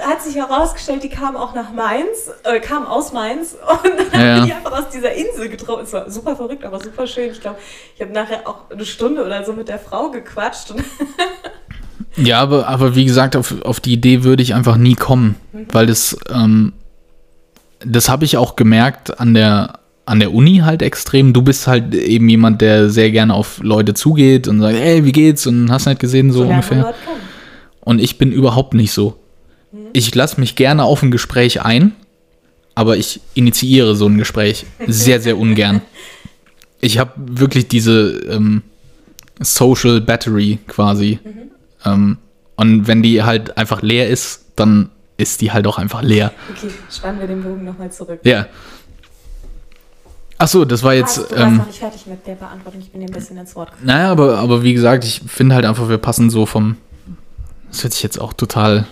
Hat 0.00 0.22
sich 0.22 0.36
herausgestellt, 0.36 1.02
die 1.02 1.10
kamen 1.10 1.36
auch 1.36 1.54
nach 1.54 1.72
Mainz, 1.74 2.30
äh, 2.44 2.58
kamen 2.58 2.86
aus 2.86 3.12
Mainz 3.12 3.54
und 3.84 4.12
dann 4.12 4.20
Ja. 4.20 4.36
haben 4.40 4.46
die 4.46 4.52
einfach 4.54 4.72
aus 4.72 4.88
dieser 4.88 5.12
Insel 5.12 5.50
getroffen. 5.50 5.82
Es 5.84 5.92
war 5.92 6.10
super 6.10 6.34
verrückt, 6.34 6.64
aber 6.64 6.80
super 6.80 7.06
schön. 7.06 7.30
Ich 7.32 7.40
glaube, 7.42 7.58
ich 7.94 8.00
habe 8.00 8.12
nachher 8.12 8.48
auch 8.48 8.70
eine 8.70 8.86
Stunde 8.86 9.24
oder 9.26 9.44
so 9.44 9.52
mit 9.52 9.68
der 9.68 9.78
Frau 9.78 10.10
gequatscht. 10.10 10.72
Ja, 12.16 12.40
aber, 12.40 12.68
aber 12.68 12.94
wie 12.94 13.04
gesagt, 13.04 13.36
auf, 13.36 13.60
auf 13.62 13.80
die 13.80 13.92
Idee 13.92 14.22
würde 14.24 14.42
ich 14.42 14.54
einfach 14.54 14.76
nie 14.76 14.94
kommen, 14.94 15.34
weil 15.72 15.86
das, 15.86 16.16
ähm, 16.32 16.72
das 17.84 18.08
habe 18.08 18.24
ich 18.24 18.36
auch 18.36 18.56
gemerkt 18.56 19.18
an 19.20 19.34
der, 19.34 19.78
an 20.06 20.20
der 20.20 20.32
Uni 20.32 20.58
halt 20.58 20.82
extrem. 20.82 21.32
Du 21.32 21.42
bist 21.42 21.66
halt 21.66 21.94
eben 21.94 22.28
jemand, 22.28 22.60
der 22.60 22.90
sehr 22.90 23.10
gerne 23.10 23.34
auf 23.34 23.60
Leute 23.62 23.94
zugeht 23.94 24.48
und 24.48 24.60
sagt, 24.60 24.76
hey, 24.76 25.04
wie 25.04 25.12
geht's? 25.12 25.46
Und 25.46 25.70
hast 25.70 25.86
nicht 25.86 26.00
gesehen, 26.00 26.32
so, 26.32 26.40
man 26.40 26.50
ungefähr. 26.50 26.94
Und 27.80 28.00
ich 28.00 28.18
bin 28.18 28.32
überhaupt 28.32 28.74
nicht 28.74 28.92
so. 28.92 29.18
Ich 29.92 30.14
lasse 30.14 30.40
mich 30.40 30.56
gerne 30.56 30.84
auf 30.84 31.02
ein 31.02 31.10
Gespräch 31.10 31.62
ein, 31.62 31.92
aber 32.74 32.96
ich 32.96 33.20
initiiere 33.34 33.94
so 33.94 34.06
ein 34.06 34.18
Gespräch 34.18 34.66
sehr, 34.86 35.20
sehr 35.20 35.38
ungern. 35.38 35.82
Ich 36.80 36.98
habe 36.98 37.12
wirklich 37.16 37.66
diese 37.66 38.10
ähm, 38.28 38.60
Social 39.40 40.02
Battery 40.02 40.58
quasi. 40.66 41.18
Ähm, 41.82 42.18
und 42.56 42.86
wenn 42.86 43.02
die 43.02 43.22
halt 43.22 43.56
einfach 43.56 43.80
leer 43.80 44.10
ist, 44.10 44.44
dann 44.56 44.90
ist 45.16 45.40
die 45.40 45.52
halt 45.52 45.66
auch 45.66 45.78
einfach 45.78 46.02
leer. 46.02 46.32
Okay, 46.50 46.70
spannen 46.90 47.20
wir 47.20 47.26
den 47.26 47.42
Bogen 47.42 47.64
nochmal 47.64 47.90
zurück. 47.92 48.20
Ja. 48.24 48.46
Ach 50.38 50.48
so, 50.48 50.64
das 50.64 50.82
war 50.82 50.94
jetzt. 50.94 51.18
Ah, 51.18 51.26
du 51.28 51.42
Ähm, 51.42 51.56
noch 51.58 51.66
nicht 51.66 51.78
fertig 51.78 52.06
mit 52.06 52.26
der 52.26 52.34
Beantwortung. 52.34 52.80
Ich 52.80 52.90
bin 52.90 53.00
dir 53.00 53.06
ein 53.06 53.12
bisschen 53.12 53.36
ins 53.36 53.54
Wort 53.54 53.70
gefallen. 53.70 53.86
Naja, 53.86 54.10
aber, 54.10 54.38
aber 54.38 54.62
wie 54.62 54.74
gesagt, 54.74 55.04
ich 55.04 55.22
finde 55.26 55.54
halt 55.54 55.64
einfach, 55.64 55.88
wir 55.88 55.98
passen 55.98 56.30
so 56.30 56.46
vom. 56.46 56.76
Das 57.70 57.82
hört 57.82 57.92
sich 57.92 58.02
jetzt 58.02 58.20
auch 58.20 58.32
total 58.32 58.86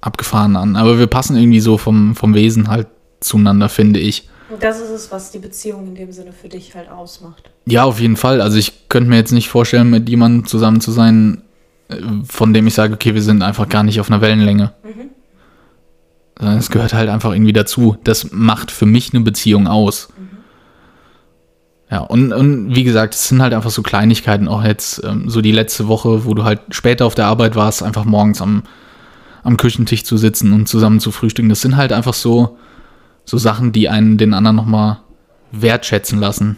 abgefahren 0.00 0.56
an, 0.56 0.76
aber 0.76 0.98
wir 0.98 1.06
passen 1.06 1.36
irgendwie 1.36 1.60
so 1.60 1.78
vom, 1.78 2.14
vom 2.14 2.34
Wesen 2.34 2.68
halt 2.68 2.88
zueinander, 3.20 3.68
finde 3.68 4.00
ich. 4.00 4.28
Und 4.50 4.62
das 4.62 4.80
ist 4.80 4.90
es, 4.90 5.10
was 5.10 5.30
die 5.30 5.38
Beziehung 5.38 5.86
in 5.88 5.94
dem 5.94 6.12
Sinne 6.12 6.32
für 6.32 6.48
dich 6.48 6.74
halt 6.74 6.90
ausmacht. 6.90 7.50
Ja, 7.66 7.84
auf 7.84 7.98
jeden 8.00 8.16
Fall. 8.16 8.40
Also 8.40 8.58
ich 8.58 8.88
könnte 8.88 9.08
mir 9.08 9.16
jetzt 9.16 9.32
nicht 9.32 9.48
vorstellen, 9.48 9.90
mit 9.90 10.08
jemandem 10.08 10.46
zusammen 10.46 10.80
zu 10.80 10.90
sein, 10.90 11.42
äh, 11.88 11.96
von 12.28 12.52
dem 12.52 12.66
ich 12.66 12.74
sage, 12.74 12.94
okay, 12.94 13.14
wir 13.14 13.22
sind 13.22 13.42
einfach 13.42 13.68
gar 13.68 13.82
nicht 13.82 14.00
auf 14.00 14.10
einer 14.10 14.20
Wellenlänge. 14.20 14.72
Sondern 16.38 16.58
Es 16.58 16.70
gehört 16.70 16.94
halt 16.94 17.08
einfach 17.08 17.32
irgendwie 17.32 17.52
dazu. 17.52 17.96
Das 18.04 18.32
macht 18.32 18.70
für 18.70 18.86
mich 18.86 19.12
eine 19.12 19.22
Beziehung 19.22 19.66
aus. 19.68 20.08
Ja, 21.90 22.00
und, 22.00 22.32
und 22.32 22.74
wie 22.74 22.82
gesagt, 22.82 23.14
es 23.14 23.28
sind 23.28 23.40
halt 23.40 23.54
einfach 23.54 23.70
so 23.70 23.82
Kleinigkeiten, 23.82 24.48
auch 24.48 24.64
jetzt 24.64 25.04
ähm, 25.04 25.28
so 25.28 25.40
die 25.40 25.52
letzte 25.52 25.86
Woche, 25.86 26.24
wo 26.24 26.34
du 26.34 26.42
halt 26.42 26.60
später 26.70 27.06
auf 27.06 27.14
der 27.14 27.26
Arbeit 27.26 27.54
warst, 27.54 27.82
einfach 27.82 28.04
morgens 28.04 28.42
am, 28.42 28.64
am 29.42 29.56
Küchentisch 29.56 30.02
zu 30.02 30.16
sitzen 30.16 30.52
und 30.52 30.68
zusammen 30.68 30.98
zu 30.98 31.12
frühstücken. 31.12 31.50
Das 31.50 31.60
sind 31.60 31.76
halt 31.76 31.92
einfach 31.92 32.14
so, 32.14 32.58
so 33.24 33.38
Sachen, 33.38 33.72
die 33.72 33.88
einen 33.88 34.18
den 34.18 34.34
anderen 34.34 34.56
nochmal 34.56 34.98
wertschätzen 35.52 36.18
lassen. 36.18 36.56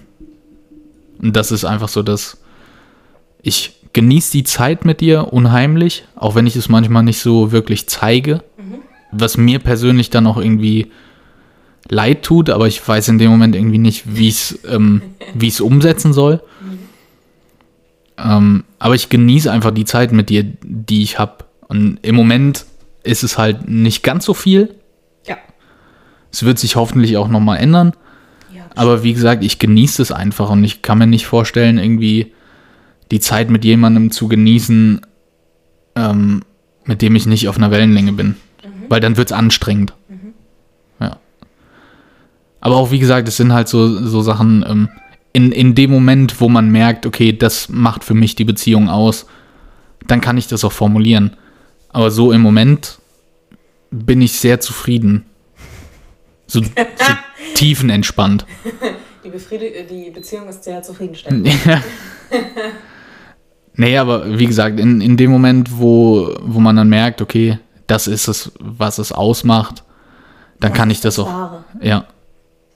Und 1.20 1.36
das 1.36 1.50
ist 1.50 1.64
einfach 1.64 1.88
so, 1.88 2.02
dass 2.02 2.38
ich 3.42 3.80
genieße 3.92 4.32
die 4.32 4.44
Zeit 4.44 4.84
mit 4.84 5.00
dir 5.00 5.32
unheimlich, 5.32 6.04
auch 6.16 6.34
wenn 6.34 6.46
ich 6.46 6.56
es 6.56 6.68
manchmal 6.68 7.02
nicht 7.02 7.20
so 7.20 7.52
wirklich 7.52 7.88
zeige, 7.88 8.42
was 9.12 9.36
mir 9.36 9.58
persönlich 9.58 10.10
dann 10.10 10.26
auch 10.26 10.36
irgendwie 10.36 10.90
leid 11.88 12.22
tut, 12.22 12.50
aber 12.50 12.66
ich 12.66 12.86
weiß 12.86 13.08
in 13.08 13.18
dem 13.18 13.30
Moment 13.30 13.54
irgendwie 13.54 13.78
nicht, 13.78 14.16
wie 14.16 14.28
ich 14.28 14.34
es 14.34 14.58
ähm, 14.68 15.02
wie 15.34 15.48
ich's 15.48 15.60
umsetzen 15.60 16.12
soll. 16.12 16.42
Ähm, 18.18 18.64
aber 18.78 18.94
ich 18.94 19.08
genieße 19.08 19.50
einfach 19.50 19.72
die 19.72 19.84
Zeit 19.84 20.12
mit 20.12 20.30
dir, 20.30 20.44
die 20.62 21.02
ich 21.02 21.18
habe. 21.18 21.44
Und 21.68 21.98
im 22.02 22.14
Moment 22.14 22.64
ist 23.02 23.22
es 23.22 23.38
halt 23.38 23.68
nicht 23.68 24.02
ganz 24.02 24.24
so 24.24 24.34
viel. 24.34 24.74
Ja. 25.26 25.36
Es 26.32 26.44
wird 26.44 26.58
sich 26.58 26.76
hoffentlich 26.76 27.16
auch 27.16 27.28
nochmal 27.28 27.58
ändern. 27.58 27.92
Ja, 28.54 28.66
Aber 28.74 29.02
wie 29.02 29.12
gesagt, 29.12 29.44
ich 29.44 29.58
genieße 29.58 30.02
es 30.02 30.12
einfach 30.12 30.50
und 30.50 30.64
ich 30.64 30.82
kann 30.82 30.98
mir 30.98 31.06
nicht 31.06 31.26
vorstellen, 31.26 31.78
irgendwie 31.78 32.32
die 33.10 33.20
Zeit 33.20 33.50
mit 33.50 33.64
jemandem 33.64 34.10
zu 34.10 34.28
genießen, 34.28 35.00
ähm, 35.94 36.42
mit 36.84 37.02
dem 37.02 37.16
ich 37.16 37.26
nicht 37.26 37.48
auf 37.48 37.56
einer 37.56 37.70
Wellenlänge 37.70 38.12
bin. 38.12 38.36
Weil 38.88 39.00
dann 39.00 39.16
wird 39.16 39.30
es 39.30 39.32
anstrengend. 39.32 39.92
Ja. 41.00 41.18
Aber 42.60 42.76
auch 42.76 42.90
wie 42.90 42.98
gesagt, 42.98 43.28
es 43.28 43.36
sind 43.36 43.52
halt 43.52 43.68
so, 43.68 44.04
so 44.06 44.22
Sachen, 44.22 44.64
ähm, 44.68 44.88
in, 45.32 45.52
in 45.52 45.74
dem 45.74 45.90
Moment, 45.90 46.40
wo 46.40 46.48
man 46.48 46.70
merkt, 46.70 47.04
okay, 47.04 47.32
das 47.32 47.68
macht 47.68 48.04
für 48.04 48.14
mich 48.14 48.36
die 48.36 48.44
Beziehung 48.44 48.88
aus, 48.88 49.26
dann 50.06 50.20
kann 50.20 50.38
ich 50.38 50.46
das 50.48 50.64
auch 50.64 50.72
formulieren. 50.72 51.36
Aber 51.90 52.10
so 52.10 52.32
im 52.32 52.40
Moment 52.40 52.98
bin 53.90 54.22
ich 54.22 54.32
sehr 54.32 54.60
zufrieden. 54.60 55.24
So, 56.46 56.62
so 56.62 56.68
tiefenentspannt. 57.54 58.46
die, 59.24 59.28
Befriedi 59.28 59.66
äh, 59.66 59.86
die 59.86 60.10
Beziehung 60.10 60.48
ist 60.48 60.64
sehr 60.64 60.82
zufriedenstellend. 60.82 61.48
Ja. 61.66 61.80
nee, 63.74 63.96
aber 63.96 64.36
wie 64.36 64.46
gesagt, 64.46 64.80
in, 64.80 65.00
in 65.00 65.16
dem 65.16 65.30
Moment, 65.30 65.78
wo, 65.78 66.34
wo 66.40 66.58
man 66.58 66.74
dann 66.74 66.88
merkt, 66.88 67.22
okay, 67.22 67.58
das 67.86 68.06
ist 68.06 68.28
es, 68.28 68.52
was 68.58 68.98
es 68.98 69.12
ausmacht, 69.12 69.84
dann 70.60 70.72
kann 70.72 70.90
ich 70.90 71.00
das 71.00 71.18
auch. 71.18 71.26
Wahre. 71.26 71.64
Ja. 71.80 72.06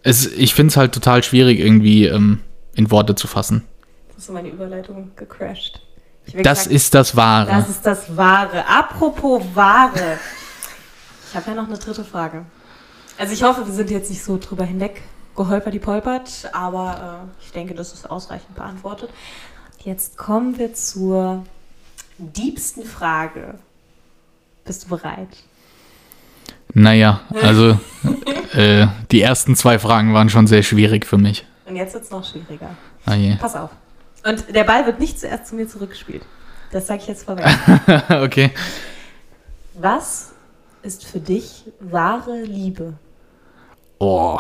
Es, 0.03 0.27
ich 0.27 0.55
finde 0.55 0.71
es 0.71 0.77
halt 0.77 0.93
total 0.93 1.23
schwierig, 1.23 1.59
irgendwie 1.59 2.07
ähm, 2.07 2.41
in 2.75 2.91
Worte 2.91 3.15
zu 3.15 3.27
fassen. 3.27 3.65
Hast 4.17 4.29
du 4.29 4.33
meine 4.33 4.49
Überleitung 4.49 5.13
gecrashed? 5.17 5.81
Das 6.27 6.35
gesagt, 6.35 6.67
ist 6.69 6.95
das 6.95 7.17
Wahre. 7.17 7.51
Das 7.51 7.69
ist 7.69 7.85
das 7.85 8.17
Wahre. 8.17 8.67
Apropos 8.67 9.43
Wahre. 9.55 10.19
Ich 11.29 11.37
habe 11.37 11.51
ja 11.51 11.57
noch 11.57 11.69
eine 11.69 11.79
dritte 11.79 12.05
Frage. 12.05 12.45
Also 13.19 13.33
ich 13.33 13.43
hoffe, 13.43 13.67
wir 13.67 13.73
sind 13.73 13.91
jetzt 13.91 14.11
nicht 14.11 14.23
so 14.23 14.39
drüber 14.39 14.65
hinweg 14.65 15.03
geholpert, 15.37 15.75
die 15.75 15.79
polpert, 15.79 16.51
aber 16.53 17.29
äh, 17.41 17.45
ich 17.45 17.53
denke, 17.53 17.75
das 17.75 17.93
ist 17.93 18.11
ausreichend 18.11 18.55
beantwortet. 18.55 19.11
Jetzt 19.85 20.17
kommen 20.19 20.59
wir 20.59 20.75
zur 20.75 21.45
diebsten 22.19 22.85
Frage. 22.85 23.59
Bist 24.71 24.85
du 24.85 24.91
bereit? 24.91 25.27
naja, 26.75 27.23
also 27.43 27.77
äh, 28.53 28.87
die 29.11 29.21
ersten 29.21 29.57
zwei 29.57 29.81
Fragen 29.81 30.15
waren 30.15 30.29
schon 30.29 30.47
sehr 30.47 30.63
schwierig 30.63 31.07
für 31.07 31.19
mich. 31.19 31.45
Und 31.67 31.75
jetzt 31.75 31.93
wird 31.95 32.05
es 32.05 32.11
noch 32.13 32.25
schwieriger. 32.25 32.77
Ah 33.05 33.17
je. 33.17 33.35
Pass 33.35 33.57
auf. 33.57 33.71
Und 34.25 34.55
der 34.55 34.63
Ball 34.63 34.87
wird 34.87 35.01
nicht 35.01 35.19
zuerst 35.19 35.49
zu 35.49 35.57
mir 35.57 35.67
zurückgespielt. 35.67 36.23
Das 36.71 36.87
sage 36.87 37.01
ich 37.01 37.09
jetzt 37.09 37.25
vorweg. 37.25 37.47
okay. 38.23 38.53
Was 39.75 40.35
ist 40.85 41.05
für 41.05 41.19
dich 41.19 41.65
wahre 41.81 42.41
Liebe? 42.45 42.93
Oh. 43.99 44.39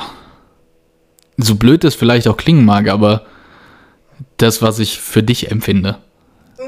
So 1.38 1.56
blöd 1.56 1.82
das 1.82 1.96
vielleicht 1.96 2.28
auch 2.28 2.36
klingen 2.36 2.64
mag, 2.64 2.88
aber 2.88 3.26
das, 4.36 4.62
was 4.62 4.78
ich 4.78 5.00
für 5.00 5.24
dich 5.24 5.50
empfinde. 5.50 5.98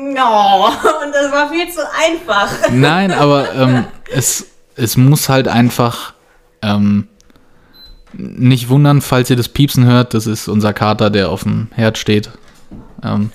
No, 0.01 0.69
und 0.69 1.13
das 1.13 1.31
war 1.33 1.51
viel 1.51 1.71
zu 1.71 1.81
einfach. 1.93 2.51
Nein, 2.71 3.13
aber 3.13 3.55
ähm, 3.55 3.85
es, 4.11 4.47
es 4.75 4.97
muss 4.97 5.29
halt 5.29 5.49
einfach 5.49 6.15
ähm, 6.63 7.09
nicht 8.15 8.71
wundern, 8.71 9.03
falls 9.03 9.29
ihr 9.29 9.37
das 9.37 9.49
Piepsen 9.49 9.85
hört. 9.85 10.15
Das 10.15 10.27
ist 10.27 10.49
unser 10.49 10.73
Kater, 10.73 11.11
der 11.11 11.29
auf 11.29 11.43
dem 11.43 11.69
Herd 11.75 11.99
steht. 11.99 12.31
Ähm, 13.05 13.33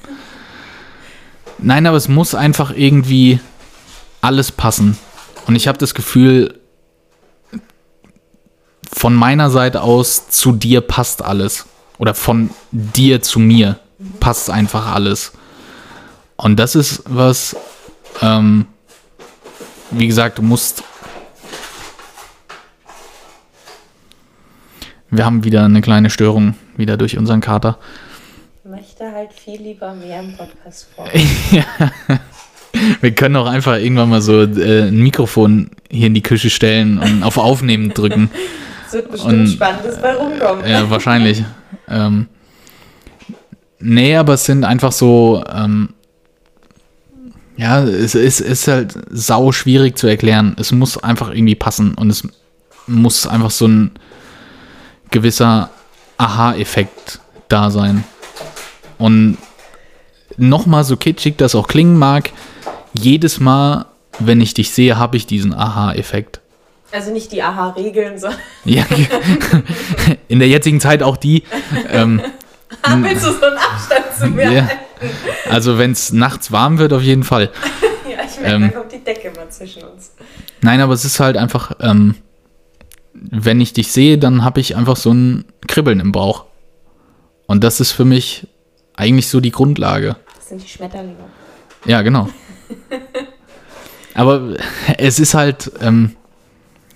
nein, 1.59 1.85
aber 1.85 1.97
es 1.97 2.07
muss 2.07 2.33
einfach 2.33 2.71
irgendwie 2.75 3.39
alles 4.21 4.51
passen. 4.51 4.97
Und 5.45 5.55
ich 5.55 5.67
habe 5.67 5.77
das 5.77 5.93
Gefühl, 5.93 6.59
von 8.91 9.13
meiner 9.13 9.51
Seite 9.51 9.81
aus 9.81 10.29
zu 10.29 10.53
dir 10.53 10.81
passt 10.81 11.23
alles. 11.23 11.67
Oder 11.99 12.15
von 12.15 12.49
dir 12.71 13.21
zu 13.21 13.39
mir 13.39 13.79
passt 14.19 14.49
einfach 14.49 14.93
alles. 14.93 15.33
Und 16.37 16.59
das 16.59 16.75
ist 16.75 17.03
was, 17.07 17.55
ähm, 18.21 18.67
wie 19.91 20.07
gesagt, 20.07 20.37
du 20.37 20.43
musst. 20.43 20.83
Wir 25.09 25.25
haben 25.25 25.43
wieder 25.43 25.65
eine 25.65 25.81
kleine 25.81 26.09
Störung, 26.09 26.55
wieder 26.75 26.95
durch 26.97 27.17
unseren 27.17 27.41
Kater. 27.41 27.79
Ich 28.63 28.69
möchte 28.69 29.11
halt 29.11 29.33
viel 29.33 29.61
lieber 29.61 29.93
mehr 29.93 30.19
im 30.19 30.37
Podcast 30.37 30.89
vor. 30.95 31.09
ja. 31.51 31.65
Wir 33.01 33.11
können 33.15 33.35
auch 33.37 33.47
einfach 33.47 33.77
irgendwann 33.77 34.09
mal 34.09 34.21
so 34.21 34.43
äh, 34.43 34.89
ein 34.89 35.01
Mikrofon 35.01 35.71
hier 35.89 36.07
in 36.07 36.13
die 36.13 36.21
Küche 36.21 36.51
stellen 36.51 36.99
und 36.99 37.23
auf 37.23 37.37
Aufnehmen 37.37 37.93
drücken. 37.93 38.29
Es 38.85 38.93
wird 38.93 39.11
bestimmt 39.11 39.33
und, 39.33 39.47
Spannendes 39.47 39.99
bei 39.99 40.13
rumkommen. 40.13 40.69
Ja, 40.69 40.87
wahrscheinlich. 40.89 41.43
ähm, 41.89 42.27
nee, 43.79 44.15
aber 44.15 44.33
es 44.33 44.45
sind 44.45 44.65
einfach 44.65 44.91
so, 44.91 45.43
ähm, 45.51 45.93
ja, 47.57 47.83
es 47.83 48.15
ist, 48.15 48.39
ist 48.39 48.67
halt 48.67 48.93
sau 49.09 49.51
schwierig 49.51 49.97
zu 49.97 50.07
erklären. 50.07 50.55
Es 50.59 50.71
muss 50.71 50.97
einfach 50.97 51.29
irgendwie 51.29 51.55
passen 51.55 51.95
und 51.95 52.09
es 52.09 52.27
muss 52.85 53.27
einfach 53.27 53.51
so 53.51 53.67
ein 53.67 53.91
gewisser 55.09 55.71
Aha-Effekt 56.17 57.19
da 57.49 57.71
sein. 57.71 58.03
Und 58.99 59.37
nochmal 60.37 60.83
so 60.83 60.97
kitschig 60.97 61.37
das 61.37 61.55
auch 61.55 61.67
klingen 61.67 61.97
mag, 61.97 62.31
jedes 62.93 63.39
Mal, 63.39 63.85
wenn 64.19 64.39
ich 64.39 64.53
dich 64.53 64.71
sehe, 64.71 64.97
habe 64.97 65.17
ich 65.17 65.25
diesen 65.25 65.53
Aha-Effekt. 65.53 66.39
Also 66.91 67.11
nicht 67.11 67.31
die 67.31 67.43
Aha-Regeln, 67.43 68.17
sondern. 68.17 68.39
Ja, 68.65 68.85
in 70.27 70.39
der 70.39 70.47
jetzigen 70.47 70.79
Zeit 70.79 71.03
auch 71.03 71.17
die. 71.17 71.43
Ähm, 71.89 72.21
Willst 73.01 73.25
du 73.25 73.31
so 73.31 73.45
einen 73.45 73.57
Abstand 73.57 74.05
zu 74.17 74.27
mir 74.27 74.51
ja. 74.51 74.69
Also 75.49 75.77
wenn 75.77 75.91
es 75.91 76.11
nachts 76.11 76.51
warm 76.51 76.77
wird, 76.77 76.93
auf 76.93 77.01
jeden 77.01 77.23
Fall. 77.23 77.49
ja, 78.09 78.17
ich 78.25 78.39
merke, 78.39 78.55
ähm, 78.55 78.61
da 78.71 78.79
kommt 78.79 78.91
die 78.91 79.03
Decke 79.03 79.31
mal 79.35 79.49
zwischen 79.49 79.83
uns. 79.83 80.11
Nein, 80.61 80.81
aber 80.81 80.93
es 80.93 81.05
ist 81.05 81.19
halt 81.19 81.37
einfach, 81.37 81.71
ähm, 81.79 82.15
wenn 83.13 83.61
ich 83.61 83.73
dich 83.73 83.91
sehe, 83.91 84.17
dann 84.17 84.43
habe 84.43 84.59
ich 84.59 84.75
einfach 84.75 84.95
so 84.95 85.11
ein 85.13 85.45
Kribbeln 85.67 85.99
im 85.99 86.11
Bauch. 86.11 86.45
Und 87.47 87.63
das 87.63 87.79
ist 87.79 87.91
für 87.91 88.05
mich 88.05 88.47
eigentlich 88.95 89.27
so 89.27 89.39
die 89.39 89.51
Grundlage. 89.51 90.17
Das 90.35 90.49
sind 90.49 90.63
die 90.63 90.67
Schmetterlinge. 90.67 91.15
Ja, 91.85 92.01
genau. 92.01 92.29
aber 94.13 94.55
es 94.97 95.19
ist 95.19 95.33
halt, 95.33 95.71
ähm, 95.81 96.15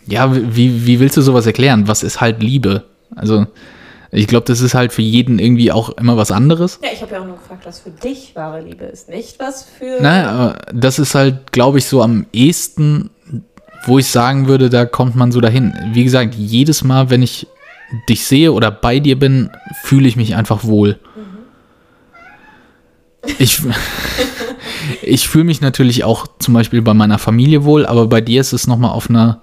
ja, 0.06 0.34
wie, 0.34 0.86
wie 0.86 1.00
willst 1.00 1.18
du 1.18 1.22
sowas 1.22 1.46
erklären? 1.46 1.88
Was 1.88 2.04
ist 2.04 2.20
halt 2.20 2.42
Liebe? 2.42 2.84
Also, 3.16 3.48
ich 4.14 4.28
glaube, 4.28 4.46
das 4.46 4.60
ist 4.60 4.74
halt 4.74 4.92
für 4.92 5.02
jeden 5.02 5.40
irgendwie 5.40 5.72
auch 5.72 5.90
immer 5.92 6.18
was 6.18 6.32
anderes. 6.32 6.80
Ja, 6.84 6.90
ich 6.94 7.02
habe 7.02 7.14
ja 7.14 7.22
auch 7.22 7.26
nur 7.26 7.38
gefragt, 7.38 7.66
was 7.66 7.80
für 7.80 7.92
dich 7.92 8.36
wahre 8.36 8.62
Liebe 8.62 8.84
ist, 8.84 9.08
nicht 9.08 9.40
was 9.40 9.64
für. 9.64 10.02
Naja, 10.02 10.58
das 10.74 11.00
ist 11.00 11.16
halt, 11.16 11.54
glaube 11.54 11.78
ich, 11.78 11.86
so 11.86 12.02
am 12.02 12.26
ehesten, 12.34 13.10
wo 13.86 14.00
ich 14.00 14.08
sagen 14.08 14.48
würde, 14.48 14.70
da 14.70 14.86
kommt 14.86 15.16
man 15.16 15.32
so 15.32 15.40
dahin. 15.40 15.74
Wie 15.94 16.04
gesagt, 16.04 16.36
jedes 16.36 16.84
Mal, 16.84 17.10
wenn 17.10 17.24
ich 17.24 17.48
dich 18.10 18.26
sehe 18.26 18.52
oder 18.52 18.70
bei 18.70 19.00
dir 19.00 19.18
bin, 19.18 19.50
fühle 19.84 20.10
ich 20.10 20.18
mich 20.18 20.36
einfach 20.36 20.66
wohl. 20.66 21.00
Mhm. 21.16 21.32
Ich, 23.38 23.62
ich 25.02 25.30
fühle 25.30 25.46
mich 25.46 25.62
natürlich 25.62 26.04
auch 26.04 26.28
zum 26.40 26.54
Beispiel 26.54 26.82
bei 26.82 26.94
meiner 26.94 27.18
Familie 27.18 27.64
wohl, 27.64 27.86
aber 27.86 28.08
bei 28.08 28.20
dir 28.20 28.42
ist 28.42 28.52
es 28.52 28.68
nochmal 28.68 28.92
auf 28.92 29.10
einer 29.10 29.42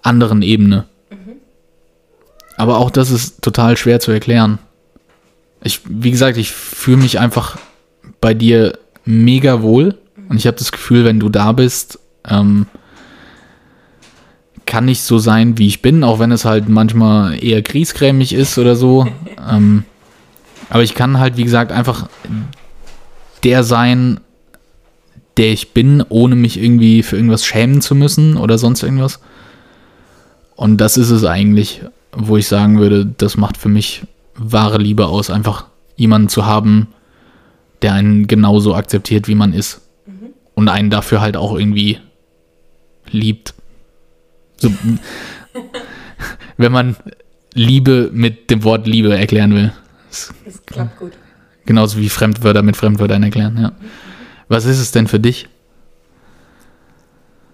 anderen 0.00 0.40
Ebene. 0.40 0.86
Aber 2.62 2.78
auch 2.78 2.92
das 2.92 3.10
ist 3.10 3.42
total 3.42 3.76
schwer 3.76 3.98
zu 3.98 4.12
erklären. 4.12 4.60
Ich, 5.64 5.80
wie 5.84 6.12
gesagt, 6.12 6.36
ich 6.36 6.52
fühle 6.52 6.98
mich 6.98 7.18
einfach 7.18 7.58
bei 8.20 8.34
dir 8.34 8.78
mega 9.04 9.62
wohl 9.62 9.98
und 10.28 10.36
ich 10.36 10.46
habe 10.46 10.56
das 10.56 10.70
Gefühl, 10.70 11.04
wenn 11.04 11.18
du 11.18 11.28
da 11.28 11.50
bist, 11.50 11.98
ähm, 12.24 12.66
kann 14.64 14.86
ich 14.86 15.02
so 15.02 15.18
sein, 15.18 15.58
wie 15.58 15.66
ich 15.66 15.82
bin, 15.82 16.04
auch 16.04 16.20
wenn 16.20 16.30
es 16.30 16.44
halt 16.44 16.68
manchmal 16.68 17.42
eher 17.42 17.62
griesgrämig 17.62 18.32
ist 18.32 18.56
oder 18.58 18.76
so. 18.76 19.08
ähm, 19.50 19.82
aber 20.70 20.84
ich 20.84 20.94
kann 20.94 21.18
halt, 21.18 21.36
wie 21.36 21.42
gesagt, 21.42 21.72
einfach 21.72 22.08
der 23.42 23.64
sein, 23.64 24.20
der 25.36 25.50
ich 25.52 25.72
bin, 25.72 26.00
ohne 26.08 26.36
mich 26.36 26.62
irgendwie 26.62 27.02
für 27.02 27.16
irgendwas 27.16 27.44
schämen 27.44 27.80
zu 27.80 27.96
müssen 27.96 28.36
oder 28.36 28.56
sonst 28.56 28.84
irgendwas. 28.84 29.18
Und 30.54 30.76
das 30.76 30.96
ist 30.96 31.10
es 31.10 31.24
eigentlich 31.24 31.82
wo 32.14 32.36
ich 32.36 32.46
sagen 32.46 32.78
würde, 32.78 33.06
das 33.06 33.36
macht 33.36 33.56
für 33.56 33.68
mich 33.68 34.02
wahre 34.34 34.78
Liebe 34.78 35.06
aus, 35.06 35.30
einfach 35.30 35.66
jemanden 35.96 36.28
zu 36.28 36.46
haben, 36.46 36.88
der 37.82 37.94
einen 37.94 38.26
genauso 38.26 38.74
akzeptiert, 38.74 39.28
wie 39.28 39.34
man 39.34 39.52
ist. 39.52 39.80
Mhm. 40.06 40.32
Und 40.54 40.68
einen 40.68 40.90
dafür 40.90 41.20
halt 41.20 41.36
auch 41.36 41.56
irgendwie 41.58 41.98
liebt. 43.10 43.54
So, 44.56 44.72
wenn 46.56 46.72
man 46.72 46.96
Liebe 47.54 48.10
mit 48.12 48.50
dem 48.50 48.64
Wort 48.64 48.86
Liebe 48.86 49.16
erklären 49.16 49.54
will. 49.54 49.72
Das, 50.08 50.32
das 50.44 50.64
klappt 50.64 50.98
gut. 50.98 51.12
Genauso 51.64 51.98
wie 51.98 52.08
Fremdwörter 52.08 52.62
mit 52.62 52.76
Fremdwörtern 52.76 53.22
erklären, 53.22 53.58
ja. 53.60 53.72
Was 54.48 54.64
ist 54.64 54.80
es 54.80 54.90
denn 54.90 55.06
für 55.06 55.20
dich? 55.20 55.48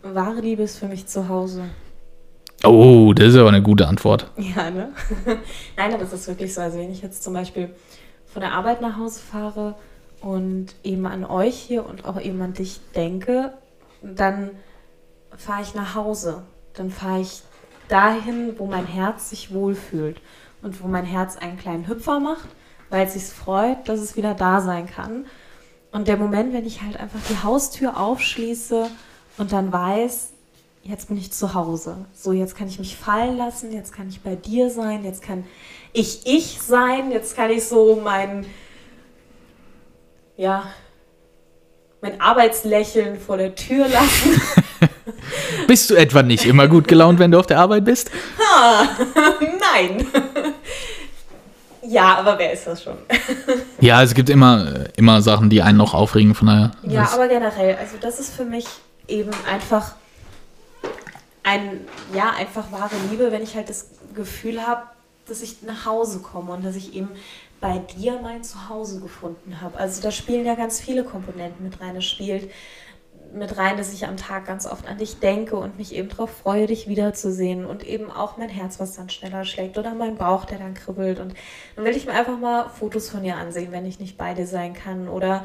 Wahre 0.03 0.41
Liebe 0.41 0.63
ist 0.63 0.79
für 0.79 0.89
mich 0.89 1.07
zu 1.07 1.29
Hause. 1.29 1.65
Oh, 2.65 3.13
das 3.15 3.29
ist 3.29 3.37
aber 3.37 3.51
eine 3.51 3.63
gute 3.63 3.87
Antwort. 3.87 4.31
Ja, 4.37 4.71
ne? 4.71 4.93
Nein, 5.77 5.95
aber 5.95 6.03
es 6.03 6.13
ist 6.13 6.27
wirklich 6.27 6.53
so. 6.53 6.61
Also 6.61 6.79
wenn 6.79 6.91
ich 6.91 7.03
jetzt 7.03 7.23
zum 7.23 7.33
Beispiel 7.33 7.71
von 8.27 8.43
der 8.43 8.53
Arbeit 8.53 8.81
nach 8.81 8.99
Hause 8.99 9.21
fahre 9.21 9.75
und 10.21 10.75
eben 10.83 11.07
an 11.07 11.25
euch 11.25 11.55
hier 11.57 11.87
und 11.87 12.05
auch 12.05 12.21
eben 12.21 12.41
an 12.43 12.55
dich 12.55 12.81
denke, 12.97 13.53
dann 14.03 14.51
fahre 15.37 15.63
ich 15.63 15.75
nach 15.75 15.95
Hause. 15.95 16.43
Dann 16.75 16.91
fahre 16.91 17.21
ich 17.21 17.43
dahin, 17.89 18.55
wo 18.59 18.67
mein 18.67 18.87
Herz 18.87 19.31
sich 19.31 19.53
wohlfühlt 19.53 20.21
und 20.63 20.83
wo 20.83 20.89
mein 20.89 21.05
Herz 21.05 21.37
einen 21.37 21.59
kleinen 21.59 21.87
Hüpfer 21.87 22.19
macht, 22.19 22.49
weil 22.91 23.07
es 23.07 23.15
sich 23.15 23.25
freut, 23.25 23.89
dass 23.89 24.01
es 24.01 24.17
wieder 24.17 24.35
da 24.35 24.61
sein 24.61 24.87
kann. 24.87 25.27
Und 25.93 26.09
der 26.09 26.17
Moment, 26.17 26.53
wenn 26.53 26.67
ich 26.67 26.83
halt 26.83 26.99
einfach 26.99 27.21
die 27.31 27.43
Haustür 27.43 27.99
aufschließe 27.99 28.91
und 29.39 29.53
dann 29.53 29.73
weiß, 29.73 30.33
jetzt 30.83 31.09
bin 31.09 31.19
ich 31.19 31.33
zu 31.33 31.55
Hause. 31.55 31.97
So, 32.15 32.33
jetzt 32.33 32.57
kann 32.57 32.69
ich 32.69 32.79
mich 32.79 32.97
fallen 32.97 33.37
lassen, 33.37 33.73
jetzt 33.73 33.93
kann 33.93 34.09
ich 34.09 34.21
bei 34.21 34.37
dir 34.37 34.71
sein, 34.71 35.05
jetzt 35.05 35.23
kann 35.23 35.45
ich 35.93 36.27
ich 36.27 36.61
sein, 36.61 37.11
jetzt 37.11 37.37
kann 37.37 37.51
ich 37.51 37.65
so 37.65 38.01
mein, 38.03 38.47
ja, 40.37 40.65
mein 42.01 42.21
Arbeitslächeln 42.21 43.19
vor 43.19 43.37
der 43.37 43.55
Tür 43.55 43.89
lassen. 43.89 44.41
bist 45.67 45.91
du 45.91 45.95
etwa 45.95 46.23
nicht 46.23 46.47
immer 46.47 46.69
gut 46.69 46.89
gelaunt, 46.89 47.19
wenn 47.19 47.31
du 47.31 47.39
auf 47.39 47.47
der 47.47 47.59
Arbeit 47.59 47.85
bist? 47.85 48.11
Ha, 48.39 48.89
nein. 49.41 50.07
Ja, 51.83 52.17
aber 52.17 52.39
wer 52.39 52.53
ist 52.53 52.67
das 52.67 52.83
schon? 52.83 52.99
ja, 53.81 54.03
es 54.03 54.15
gibt 54.15 54.29
immer, 54.29 54.85
immer 54.97 55.23
Sachen, 55.23 55.49
die 55.49 55.63
einen 55.63 55.79
noch 55.79 55.95
aufregen, 55.95 56.35
von 56.35 56.49
daher. 56.49 56.71
Ja, 56.83 57.09
aber 57.13 57.29
generell, 57.29 57.77
also 57.77 57.97
das 58.01 58.21
ist 58.21 58.35
für 58.35 58.45
mich 58.45 58.67
eben 59.07 59.31
einfach 59.51 59.93
ein, 61.49 61.81
ja, 62.15 62.31
einfach 62.31 62.71
wahre 62.73 62.97
Liebe, 63.11 63.33
wenn 63.33 63.43
ich 63.43 63.57
halt 63.57 63.71
das 63.71 63.91
Gefühl 64.15 64.67
habe, 64.67 64.83
dass 65.27 65.43
ich 65.43 65.63
nach 65.63 65.87
Hause 65.87 66.21
komme 66.21 66.53
und 66.53 66.65
dass 66.65 66.77
ich 66.77 66.95
eben 66.95 67.11
bei 67.61 67.79
dir 67.79 68.21
mein 68.23 68.45
Zuhause 68.45 69.01
gefunden 69.01 69.61
habe. 69.61 69.79
Also 69.79 70.03
da 70.03 70.11
spielen 70.11 70.45
ja 70.45 70.55
ganz 70.55 70.79
viele 70.79 71.05
Komponenten 71.05 71.65
mit 71.65 71.81
rein. 71.81 71.97
Es 71.97 72.05
spielt 72.05 72.51
mit 73.33 73.57
rein, 73.57 73.77
dass 73.77 73.93
ich 73.93 74.07
am 74.07 74.17
Tag 74.17 74.47
ganz 74.47 74.67
oft 74.67 74.87
an 74.87 74.99
dich 74.99 75.21
denke 75.21 75.57
und 75.57 75.77
mich 75.77 75.95
eben 75.95 76.09
darauf 76.09 76.31
freue, 76.31 76.67
dich 76.67 76.87
wiederzusehen 76.89 77.67
und 77.67 77.87
eben 77.87 78.11
auch 78.11 78.37
mein 78.37 78.49
Herz, 78.49 78.79
was 78.79 78.95
dann 78.95 79.11
schneller 79.11 79.45
schlägt 79.45 79.77
oder 79.77 79.95
mein 79.95 80.17
Bauch, 80.17 80.45
der 80.45 80.59
dann 80.59 80.75
kribbelt 80.75 81.19
und 81.19 81.35
dann 81.77 81.85
will 81.85 81.97
ich 81.97 82.07
mir 82.07 82.13
einfach 82.13 82.39
mal 82.39 82.69
Fotos 82.71 83.11
von 83.11 83.23
dir 83.23 83.37
ansehen, 83.37 83.73
wenn 83.73 83.85
ich 83.85 83.99
nicht 83.99 84.17
bei 84.17 84.33
dir 84.33 84.47
sein 84.47 84.73
kann 84.73 85.09
oder 85.09 85.45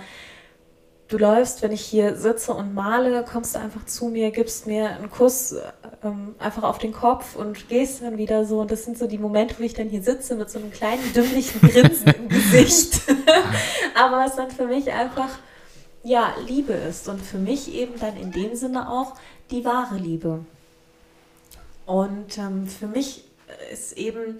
du 1.13 1.19
läufst, 1.19 1.61
wenn 1.61 1.71
ich 1.71 1.81
hier 1.81 2.15
sitze 2.15 2.53
und 2.53 2.73
male, 2.73 3.23
kommst 3.23 3.53
du 3.53 3.59
einfach 3.59 3.85
zu 3.85 4.07
mir, 4.07 4.31
gibst 4.31 4.65
mir 4.65 4.89
einen 4.89 5.11
Kuss 5.11 5.55
ähm, 6.03 6.33
einfach 6.39 6.63
auf 6.63 6.79
den 6.79 6.91
Kopf 6.91 7.35
und 7.35 7.69
gehst 7.69 8.01
dann 8.01 8.17
wieder 8.17 8.45
so. 8.45 8.61
Und 8.61 8.71
das 8.71 8.83
sind 8.83 8.97
so 8.97 9.05
die 9.05 9.19
Momente, 9.19 9.55
wo 9.59 9.63
ich 9.63 9.75
dann 9.75 9.89
hier 9.89 10.01
sitze 10.01 10.35
mit 10.35 10.49
so 10.49 10.57
einem 10.57 10.71
kleinen 10.71 11.13
dümmlichen 11.13 11.61
Grinsen 11.61 12.07
im 12.07 12.29
Gesicht. 12.29 13.01
Aber 13.95 14.17
was 14.17 14.35
dann 14.35 14.49
für 14.49 14.65
mich 14.65 14.91
einfach, 14.91 15.29
ja, 16.03 16.33
Liebe 16.47 16.73
ist. 16.73 17.07
Und 17.07 17.21
für 17.21 17.37
mich 17.37 17.73
eben 17.73 17.99
dann 17.99 18.17
in 18.17 18.31
dem 18.31 18.55
Sinne 18.55 18.89
auch 18.89 19.13
die 19.51 19.63
wahre 19.63 19.97
Liebe. 19.97 20.43
Und 21.85 22.37
ähm, 22.39 22.65
für 22.65 22.87
mich 22.87 23.25
ist 23.71 23.97
eben 23.97 24.39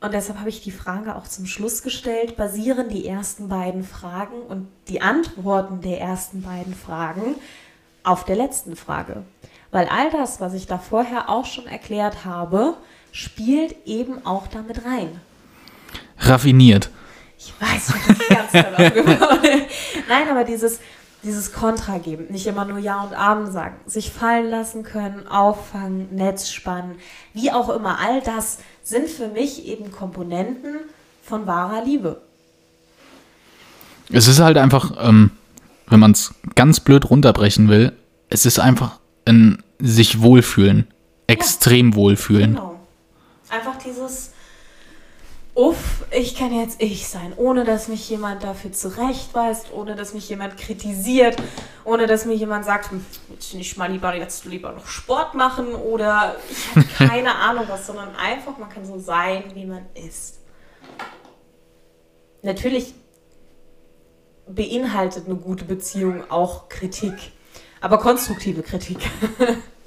und 0.00 0.14
deshalb 0.14 0.38
habe 0.38 0.48
ich 0.48 0.62
die 0.62 0.70
Frage 0.70 1.16
auch 1.16 1.26
zum 1.26 1.46
Schluss 1.46 1.82
gestellt, 1.82 2.36
basieren 2.36 2.88
die 2.88 3.06
ersten 3.06 3.48
beiden 3.48 3.82
Fragen 3.82 4.40
und 4.48 4.68
die 4.88 5.00
Antworten 5.00 5.80
der 5.80 6.00
ersten 6.00 6.42
beiden 6.42 6.74
Fragen 6.74 7.34
auf 8.04 8.24
der 8.24 8.36
letzten 8.36 8.76
Frage. 8.76 9.24
Weil 9.70 9.88
all 9.88 10.10
das, 10.10 10.40
was 10.40 10.54
ich 10.54 10.66
da 10.66 10.78
vorher 10.78 11.28
auch 11.28 11.44
schon 11.44 11.66
erklärt 11.66 12.24
habe, 12.24 12.76
spielt 13.10 13.86
eben 13.86 14.24
auch 14.24 14.46
damit 14.46 14.84
rein. 14.84 15.20
Raffiniert. 16.18 16.90
Ich 17.36 17.52
weiß, 17.60 17.86
das 17.86 18.08
ist 18.08 18.28
ganz 18.28 18.52
toll 18.52 18.86
aufgebaut. 18.86 19.40
Nein, 20.08 20.28
aber 20.30 20.44
dieses, 20.44 20.80
dieses 21.22 21.52
Kontra 21.52 21.98
geben, 21.98 22.26
nicht 22.30 22.46
immer 22.46 22.64
nur 22.64 22.78
Ja 22.78 23.02
und 23.02 23.12
Amen 23.12 23.50
sagen, 23.50 23.76
sich 23.86 24.10
fallen 24.12 24.50
lassen 24.50 24.84
können, 24.84 25.26
auffangen, 25.26 26.14
Netz 26.14 26.48
spannen, 26.48 26.96
wie 27.34 27.50
auch 27.50 27.68
immer, 27.68 27.98
all 27.98 28.20
das 28.20 28.58
sind 28.82 29.08
für 29.08 29.28
mich 29.28 29.66
eben 29.66 29.90
Komponenten 29.90 30.76
von 31.22 31.46
wahrer 31.46 31.84
Liebe. 31.84 32.22
Es 34.10 34.28
ist 34.28 34.40
halt 34.40 34.56
einfach, 34.56 34.92
ähm, 35.00 35.32
wenn 35.88 36.00
man 36.00 36.12
es 36.12 36.34
ganz 36.54 36.80
blöd 36.80 37.10
runterbrechen 37.10 37.68
will, 37.68 37.92
es 38.30 38.46
ist 38.46 38.58
einfach 38.58 38.98
ein 39.24 39.62
sich 39.78 40.22
wohlfühlen, 40.22 40.86
extrem 41.26 41.94
wohlfühlen. 41.94 42.54
Genau. 42.54 42.80
Einfach 43.50 43.76
dieses, 43.76 44.32
uff, 45.58 46.04
ich 46.12 46.36
kann 46.36 46.54
jetzt 46.54 46.80
ich 46.80 47.08
sein, 47.08 47.32
ohne 47.36 47.64
dass 47.64 47.88
mich 47.88 48.08
jemand 48.08 48.44
dafür 48.44 48.70
zurechtweist, 48.72 49.72
ohne 49.72 49.96
dass 49.96 50.14
mich 50.14 50.28
jemand 50.28 50.56
kritisiert, 50.56 51.36
ohne 51.84 52.06
dass 52.06 52.26
mir 52.26 52.34
jemand 52.34 52.64
sagt, 52.64 52.92
hm, 52.92 53.04
willst 53.26 53.52
du 53.52 53.56
nicht 53.56 53.76
mal 53.76 53.90
lieber 53.90 54.14
jetzt 54.14 54.44
lieber 54.44 54.70
noch 54.70 54.86
Sport 54.86 55.34
machen 55.34 55.74
oder 55.74 56.36
ich 56.48 56.76
habe 56.76 56.86
keine 57.10 57.34
Ahnung 57.34 57.64
was, 57.66 57.88
sondern 57.88 58.14
einfach, 58.14 58.56
man 58.56 58.68
kann 58.68 58.86
so 58.86 59.00
sein, 59.00 59.42
wie 59.54 59.66
man 59.66 59.84
ist. 59.94 60.38
Natürlich 62.42 62.94
beinhaltet 64.46 65.26
eine 65.26 65.34
gute 65.34 65.64
Beziehung 65.64 66.22
auch 66.30 66.68
Kritik, 66.68 67.14
aber 67.80 67.98
konstruktive 67.98 68.62
Kritik. 68.62 68.98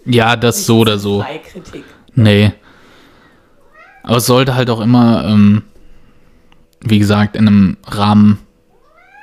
Ja, 0.04 0.36
das 0.36 0.66
so 0.66 0.80
oder 0.80 0.98
so. 0.98 1.24
Kritik. 1.44 1.86
Nee. 2.14 2.54
Aber 4.04 4.18
es 4.18 4.26
sollte 4.26 4.56
halt 4.56 4.70
auch 4.70 4.82
immer, 4.82 5.26
ähm, 5.26 5.64
wie 6.82 7.00
gesagt, 7.00 7.36
in 7.36 7.48
einem 7.48 7.78
Rahmen 7.86 8.40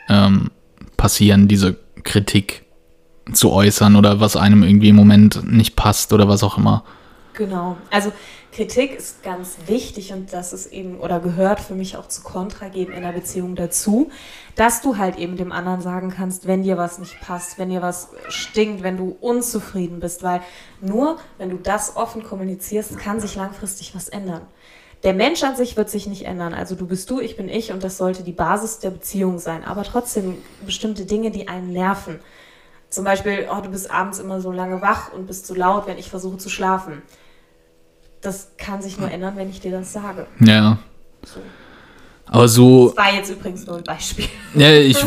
ähm, 0.09 0.51
passieren, 0.97 1.49
diese 1.49 1.77
Kritik 2.05 2.65
zu 3.33 3.53
äußern 3.53 3.97
oder 3.97 4.21
was 4.21 4.37
einem 4.37 4.63
irgendwie 4.63 4.89
im 4.89 4.97
Moment 4.97 5.51
nicht 5.51 5.77
passt 5.77 6.13
oder 6.13 6.29
was 6.29 6.43
auch 6.43 6.59
immer. 6.59 6.85
Genau. 7.35 7.77
Also 7.91 8.13
Kritik 8.53 8.97
ist 8.97 9.23
ganz 9.23 9.57
wichtig 9.67 10.13
und 10.13 10.33
das 10.33 10.53
ist 10.53 10.73
eben 10.73 10.99
oder 10.99 11.21
gehört 11.21 11.61
für 11.61 11.77
mich 11.77 11.97
auch 11.97 12.09
zu 12.09 12.23
Kontra 12.23 12.69
geben 12.69 12.93
in 12.93 13.03
der 13.03 13.13
Beziehung 13.13 13.55
dazu, 13.55 14.11
dass 14.57 14.83
du 14.83 14.97
halt 14.97 15.17
eben 15.17 15.37
dem 15.37 15.53
anderen 15.53 15.81
sagen 15.81 16.11
kannst, 16.11 16.49
wenn 16.49 16.65
dir 16.65 16.77
was 16.77 16.99
nicht 16.99 17.21
passt, 17.21 17.59
wenn 17.59 17.71
dir 17.71 17.83
was 17.83 18.09
stinkt, 18.29 18.83
wenn 18.83 18.97
du 18.97 19.17
unzufrieden 19.21 20.01
bist, 20.01 20.25
weil 20.25 20.41
nur 20.81 21.19
wenn 21.37 21.51
du 21.51 21.59
das 21.59 21.95
offen 21.97 22.25
kommunizierst, 22.25 22.99
kann 22.99 23.21
sich 23.21 23.37
langfristig 23.37 23.95
was 23.95 24.09
ändern. 24.09 24.43
Der 25.05 25.15
Mensch 25.15 25.43
an 25.45 25.55
sich 25.57 25.77
wird 25.77 25.89
sich 25.91 26.07
nicht 26.07 26.25
ändern. 26.27 26.55
Also 26.55 26.75
du 26.75 26.87
bist 26.87 27.09
du, 27.11 27.21
ich 27.21 27.37
bin 27.37 27.49
ich 27.49 27.73
und 27.73 27.85
das 27.85 27.97
sollte 27.99 28.25
die 28.25 28.33
Basis 28.33 28.81
der 28.81 28.91
Beziehung 28.91 29.39
sein. 29.39 29.65
Aber 29.65 29.85
trotzdem 29.85 30.35
bestimmte 30.67 31.05
Dinge, 31.07 31.31
die 31.31 31.47
einen 31.49 31.73
nerven. 31.73 32.19
Zum 32.91 33.05
Beispiel, 33.05 33.47
oh, 33.55 33.61
du 33.61 33.71
bist 33.71 33.91
abends 33.91 34.19
immer 34.19 34.41
so 34.41 34.51
lange 34.51 34.81
wach 34.83 35.13
und 35.13 35.27
bist 35.27 35.47
zu 35.47 35.55
laut, 35.55 35.87
wenn 35.87 35.99
ich 35.99 36.09
versuche 36.11 36.39
zu 36.39 36.49
schlafen. 36.49 37.03
Das 38.23 38.49
kann 38.59 38.83
sich 38.83 38.99
nur 38.99 39.11
ändern, 39.11 39.35
wenn 39.37 39.49
ich 39.51 39.61
dir 39.61 39.71
das 39.71 39.93
sage. 39.93 40.27
Ja. 40.41 40.79
So. 41.25 41.41
Aber 42.31 42.49
so, 42.49 42.89
Das 42.89 42.97
war 43.07 43.15
jetzt 43.15 43.31
übrigens 43.31 43.67
nur 43.67 43.77
ein 43.77 43.85
Beispiel. 43.85 44.27
ja, 44.55 44.73
ich 44.73 44.99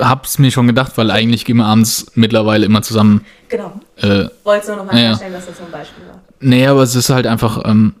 hab's 0.00 0.38
mir 0.38 0.50
schon 0.50 0.66
gedacht, 0.68 0.92
weil 0.96 1.10
eigentlich 1.10 1.44
gehen 1.44 1.56
wir 1.56 1.66
abends 1.66 2.06
mittlerweile 2.14 2.64
immer 2.64 2.82
zusammen. 2.82 3.26
Genau. 3.48 3.72
Äh, 3.96 4.26
Wollte 4.44 4.68
nur 4.68 4.76
nochmal 4.76 5.02
Ja, 5.02 5.10
dass 5.12 5.46
das 5.46 5.58
so 5.58 5.64
ein 5.64 5.70
Beispiel 5.70 6.06
war. 6.06 6.20
nee, 6.40 6.66
aber 6.66 6.82
es 6.82 6.94
ist 6.94 7.10
halt 7.10 7.26
einfach, 7.26 7.62
ähm, 7.66 7.94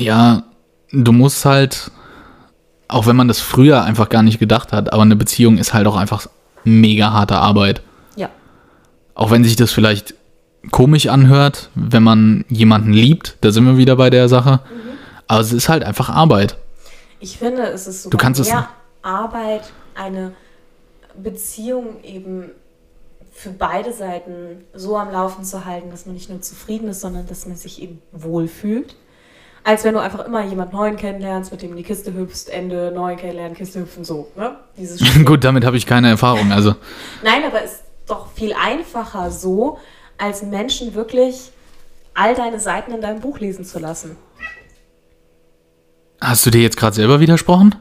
ja, 0.00 0.42
du 0.92 1.12
musst 1.12 1.44
halt, 1.44 1.90
auch 2.88 3.06
wenn 3.06 3.16
man 3.16 3.28
das 3.28 3.40
früher 3.40 3.82
einfach 3.84 4.08
gar 4.08 4.22
nicht 4.22 4.38
gedacht 4.38 4.72
hat, 4.72 4.92
aber 4.92 5.02
eine 5.02 5.16
Beziehung 5.16 5.58
ist 5.58 5.74
halt 5.74 5.86
auch 5.86 5.96
einfach 5.96 6.26
mega 6.64 7.12
harte 7.12 7.36
Arbeit. 7.36 7.82
Ja. 8.16 8.28
Auch 9.14 9.30
wenn 9.30 9.44
sich 9.44 9.56
das 9.56 9.72
vielleicht 9.72 10.14
komisch 10.70 11.06
anhört, 11.06 11.70
wenn 11.74 12.02
man 12.02 12.44
jemanden 12.48 12.92
liebt, 12.92 13.36
da 13.40 13.50
sind 13.52 13.64
wir 13.64 13.76
wieder 13.76 13.96
bei 13.96 14.10
der 14.10 14.28
Sache. 14.28 14.60
Aber 15.26 15.40
es 15.40 15.52
ist 15.52 15.68
halt 15.68 15.84
einfach 15.84 16.08
Arbeit. 16.10 16.56
Ich 17.20 17.38
finde, 17.38 17.62
es 17.62 17.86
ist 17.86 18.02
sogar 18.02 18.10
Du 18.10 18.16
kannst 18.22 18.40
es- 18.40 18.48
mehr 18.50 18.68
Arbeit, 19.02 19.62
eine 19.94 20.32
Beziehung 21.22 22.02
eben 22.02 22.50
für 23.32 23.50
beide 23.50 23.92
Seiten 23.92 24.64
so 24.74 24.98
am 24.98 25.12
Laufen 25.12 25.44
zu 25.44 25.64
halten, 25.64 25.90
dass 25.90 26.04
man 26.04 26.14
nicht 26.14 26.28
nur 26.28 26.42
zufrieden 26.42 26.88
ist, 26.88 27.00
sondern 27.00 27.26
dass 27.26 27.46
man 27.46 27.56
sich 27.56 27.80
eben 27.80 28.02
wohlfühlt. 28.12 28.96
Als 29.70 29.84
wenn 29.84 29.94
du 29.94 30.00
einfach 30.00 30.26
immer 30.26 30.44
jemand 30.44 30.72
Neuen 30.72 30.96
kennenlernst, 30.96 31.52
mit 31.52 31.62
dem 31.62 31.76
die 31.76 31.84
Kiste 31.84 32.12
hüpfst, 32.12 32.48
Ende, 32.48 32.90
neu 32.92 33.14
kennenlernen, 33.14 33.56
Kiste 33.56 33.78
hüpfen, 33.78 34.04
so. 34.04 34.26
Ne? 34.36 34.56
Dieses 34.76 35.00
Gut, 35.24 35.44
damit 35.44 35.64
habe 35.64 35.76
ich 35.76 35.86
keine 35.86 36.08
Erfahrung. 36.08 36.50
Also, 36.50 36.74
Nein, 37.22 37.44
aber 37.46 37.62
es 37.62 37.74
ist 37.74 37.84
doch 38.08 38.32
viel 38.32 38.52
einfacher 38.52 39.30
so, 39.30 39.78
als 40.18 40.42
Menschen 40.42 40.96
wirklich 40.96 41.52
all 42.14 42.34
deine 42.34 42.58
Seiten 42.58 42.90
in 42.90 43.00
deinem 43.00 43.20
Buch 43.20 43.38
lesen 43.38 43.64
zu 43.64 43.78
lassen. 43.78 44.16
hast 46.20 46.44
du 46.44 46.50
dir 46.50 46.62
jetzt 46.62 46.76
gerade 46.76 46.96
selber 46.96 47.20
widersprochen? 47.20 47.76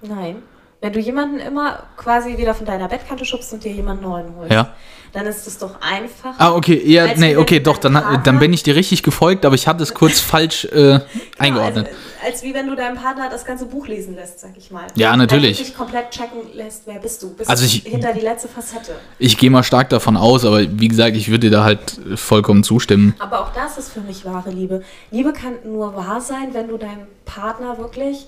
Nein. 0.00 0.36
Wenn 0.82 0.92
du 0.92 0.98
jemanden 0.98 1.38
immer 1.38 1.84
quasi 1.96 2.36
wieder 2.38 2.54
von 2.54 2.66
deiner 2.66 2.88
Bettkante 2.88 3.24
schubst 3.24 3.52
und 3.52 3.62
dir 3.62 3.70
jemanden 3.70 4.02
neuen 4.02 4.34
holst, 4.36 4.52
Ja. 4.52 4.74
dann 5.12 5.26
ist 5.26 5.46
es 5.46 5.56
doch 5.56 5.76
einfacher. 5.80 6.34
Ah, 6.38 6.54
okay, 6.56 6.82
ja, 6.84 7.06
nee, 7.14 7.20
wenn 7.36 7.38
okay, 7.38 7.60
doch, 7.60 7.78
dann, 7.78 7.92
Partner- 7.92 8.18
dann 8.18 8.40
bin 8.40 8.52
ich 8.52 8.64
dir 8.64 8.74
richtig 8.74 9.04
gefolgt, 9.04 9.44
aber 9.46 9.54
ich 9.54 9.68
hatte 9.68 9.84
es 9.84 9.94
kurz 9.94 10.18
falsch 10.18 10.64
äh, 10.64 10.98
eingeordnet. 11.38 11.86
Genau, 11.86 11.98
als, 12.24 12.32
als 12.34 12.42
wie 12.42 12.52
wenn 12.52 12.66
du 12.66 12.74
deinem 12.74 12.96
Partner 12.96 13.28
das 13.30 13.44
ganze 13.44 13.66
Buch 13.66 13.86
lesen 13.86 14.16
lässt, 14.16 14.40
sag 14.40 14.56
ich 14.58 14.72
mal. 14.72 14.88
Ja, 14.96 15.16
natürlich. 15.16 15.58
Dich 15.58 15.76
komplett 15.76 16.10
checken 16.10 16.40
lässt, 16.52 16.82
wer 16.86 16.98
bist 16.98 17.22
du? 17.22 17.32
Bist 17.32 17.48
Also 17.48 17.62
du 17.62 17.68
ich- 17.68 17.84
hinter 17.84 18.12
die 18.12 18.20
letzte 18.20 18.48
Facette. 18.48 18.96
Ich 19.20 19.38
gehe 19.38 19.50
mal 19.50 19.62
stark 19.62 19.88
davon 19.88 20.16
aus, 20.16 20.44
aber 20.44 20.62
wie 20.62 20.88
gesagt, 20.88 21.14
ich 21.16 21.28
würde 21.28 21.48
dir 21.48 21.58
da 21.58 21.62
halt 21.62 22.00
vollkommen 22.16 22.64
zustimmen. 22.64 23.14
Aber 23.20 23.40
auch 23.42 23.52
das 23.52 23.78
ist 23.78 23.92
für 23.92 24.00
mich 24.00 24.24
wahre 24.24 24.50
Liebe. 24.50 24.82
Liebe 25.12 25.32
kann 25.32 25.52
nur 25.64 25.94
wahr 25.94 26.20
sein, 26.20 26.48
wenn 26.54 26.66
du 26.66 26.76
deinen 26.76 27.06
Partner 27.24 27.78
wirklich 27.78 28.26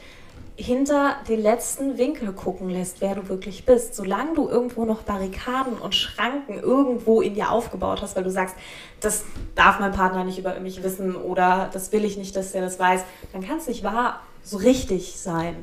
hinter 0.56 1.16
den 1.28 1.42
letzten 1.42 1.98
Winkel 1.98 2.32
gucken 2.32 2.70
lässt, 2.70 3.00
wer 3.00 3.16
du 3.16 3.28
wirklich 3.28 3.64
bist. 3.64 3.94
Solange 3.94 4.34
du 4.34 4.48
irgendwo 4.48 4.84
noch 4.84 5.02
Barrikaden 5.02 5.74
und 5.74 5.94
Schranken 5.94 6.58
irgendwo 6.58 7.20
in 7.20 7.34
dir 7.34 7.50
aufgebaut 7.50 8.02
hast, 8.02 8.14
weil 8.14 8.22
du 8.22 8.30
sagst, 8.30 8.54
das 9.00 9.24
darf 9.54 9.80
mein 9.80 9.92
Partner 9.92 10.24
nicht 10.24 10.38
über 10.38 10.58
mich 10.60 10.82
wissen 10.82 11.16
oder 11.16 11.70
das 11.72 11.92
will 11.92 12.04
ich 12.04 12.16
nicht, 12.16 12.36
dass 12.36 12.52
er 12.52 12.62
das 12.62 12.78
weiß, 12.78 13.02
dann 13.32 13.42
kann 13.42 13.58
es 13.58 13.66
nicht 13.66 13.82
wahr 13.82 14.20
so 14.42 14.58
richtig 14.58 15.14
sein. 15.16 15.56